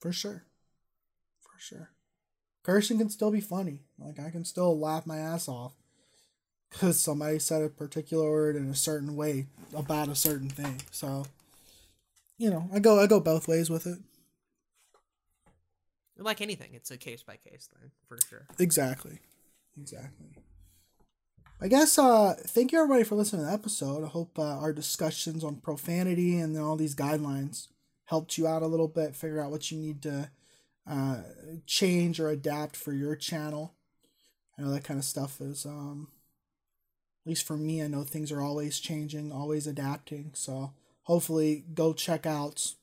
[0.00, 0.44] for sure,
[1.40, 1.90] for sure.
[2.62, 3.82] Cursing can still be funny.
[3.98, 5.72] Like I can still laugh my ass off
[6.70, 10.80] because somebody said a particular word in a certain way about a certain thing.
[10.90, 11.26] So,
[12.38, 13.98] you know, I go I go both ways with it.
[16.18, 18.46] Like anything, it's a case by case thing for sure.
[18.58, 19.20] Exactly.
[19.78, 20.26] Exactly.
[21.60, 24.04] I guess uh thank you everybody for listening to the episode.
[24.04, 27.68] I hope uh, our discussions on profanity and all these guidelines
[28.06, 30.30] helped you out a little bit, figure out what you need to
[30.86, 31.22] uh
[31.66, 33.74] change or adapt for your channel.
[34.58, 36.08] I know that kind of stuff is um
[37.24, 40.30] at least for me, I know things are always changing, always adapting.
[40.34, 40.72] So
[41.02, 42.74] hopefully go check out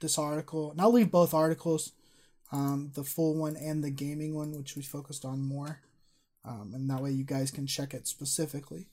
[0.00, 0.70] this article.
[0.70, 1.92] And I'll leave both articles
[2.52, 5.80] um, the full one and the gaming one, which we focused on more.
[6.44, 8.88] Um, and that way you guys can check it specifically.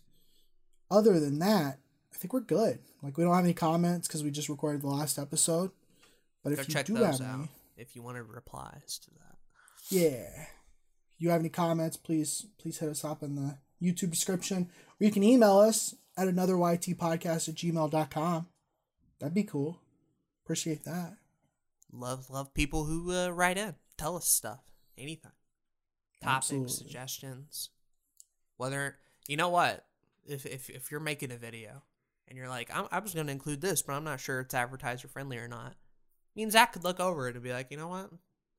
[0.91, 1.79] Other than that,
[2.13, 2.79] I think we're good.
[3.01, 5.71] Like we don't have any comments because we just recorded the last episode.
[6.43, 9.37] But if you do have out any, if you wanted replies to that.
[9.89, 14.69] yeah, if you have any comments, please please hit us up in the YouTube description,
[14.99, 18.47] or you can email us at another YT podcast at gmail.com.
[19.19, 19.81] That'd be cool.
[20.43, 21.17] Appreciate that.
[21.91, 24.59] Love love people who uh, write in, tell us stuff,
[24.97, 25.31] anything,
[26.21, 26.69] topics, Absolutely.
[26.73, 27.69] suggestions.
[28.57, 28.97] Whether
[29.27, 29.85] you know what,
[30.25, 31.83] if if if you're making a video
[32.27, 34.53] and you're like, I'm, I was going to include this, but I'm not sure it's
[34.53, 35.75] advertiser friendly or not.
[36.35, 38.09] Me and Zach could look over it and be like, you know what,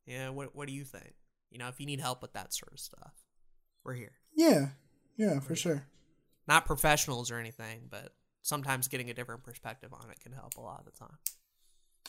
[0.06, 1.14] yeah, what what do you think?
[1.50, 3.12] You know, if you need help with that sort of stuff,
[3.84, 4.12] we're here.
[4.34, 4.68] Yeah,
[5.16, 5.86] yeah, for sure.
[6.48, 10.60] Not professionals or anything, but sometimes getting a different perspective on it can help a
[10.60, 11.18] lot of the time.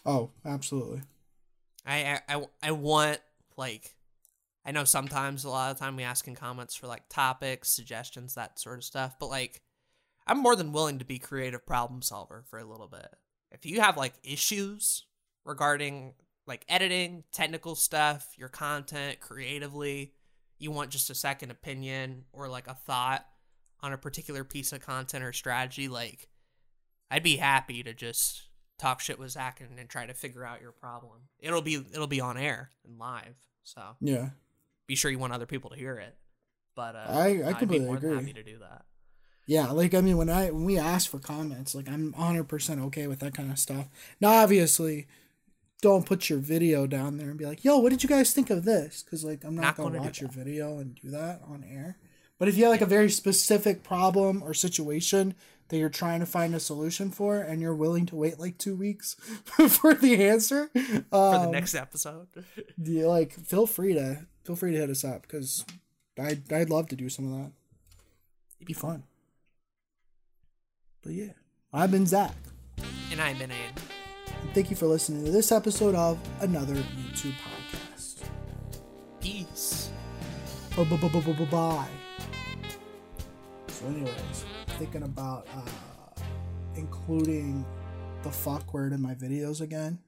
[0.05, 1.01] Oh, absolutely.
[1.85, 3.19] I, I, I- I want
[3.57, 3.95] like
[4.66, 8.36] I know sometimes a lot of time we ask in comments for like topics, suggestions,
[8.36, 9.62] that sort of stuff, but like
[10.28, 13.09] I'm more than willing to be creative problem solver for a little bit.
[13.51, 15.05] If you have like issues
[15.45, 16.14] regarding
[16.45, 20.14] like editing, technical stuff, your content creatively,
[20.59, 23.26] you want just a second opinion or like a thought
[23.82, 26.30] on a particular piece of content or strategy, like
[27.09, 28.43] I'd be happy to just
[28.78, 31.30] talk shit with Zach and, and try to figure out your problem.
[31.39, 34.30] It'll be it'll be on air and live, so Yeah.
[34.91, 36.17] Be sure you want other people to hear it.
[36.75, 38.19] But uh, I- I I'd be completely more than agree.
[38.27, 38.83] happy to do that.
[39.47, 42.81] Yeah, like I mean, when I when we ask for comments, like I'm 100 percent
[42.81, 43.87] okay with that kind of stuff.
[44.19, 45.07] Now, obviously,
[45.81, 48.49] don't put your video down there and be like, "Yo, what did you guys think
[48.49, 51.41] of this?" Because like I'm not, Not gonna, gonna watch your video and do that
[51.47, 51.97] on air.
[52.37, 55.35] But if you have like a very specific problem or situation
[55.69, 58.75] that you're trying to find a solution for, and you're willing to wait like two
[58.75, 59.15] weeks
[59.77, 61.17] for the answer for the
[61.47, 62.27] um, next episode.
[62.77, 65.65] yeah, like feel free to feel free to hit us up because
[66.19, 67.51] I'd I'd love to do some of that.
[68.57, 69.03] It'd be fun.
[71.03, 71.31] But yeah,
[71.73, 72.35] I've been Zach.
[73.11, 73.73] And I've been Ann.
[74.53, 78.23] Thank you for listening to this episode of another YouTube podcast.
[79.19, 79.89] Peace.
[80.75, 81.87] Bye.
[83.67, 84.45] So, anyways,
[84.77, 86.21] thinking about uh,
[86.75, 87.65] including
[88.23, 89.99] the fuck word in my videos again,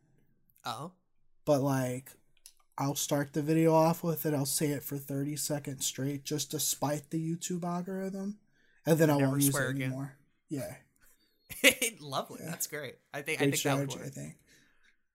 [0.65, 0.91] Oh.
[1.45, 2.11] but like
[2.77, 4.33] I'll start the video off with it.
[4.33, 8.39] I'll say it for thirty seconds straight, just to spite the YouTube algorithm,
[8.85, 9.87] and then I Never won't use swear it again.
[9.87, 10.17] anymore.
[10.49, 10.75] Yeah,
[12.01, 12.41] Lovely.
[12.43, 12.95] That's great.
[13.13, 14.19] I think I great think that would strategy.
[14.19, 14.35] I think.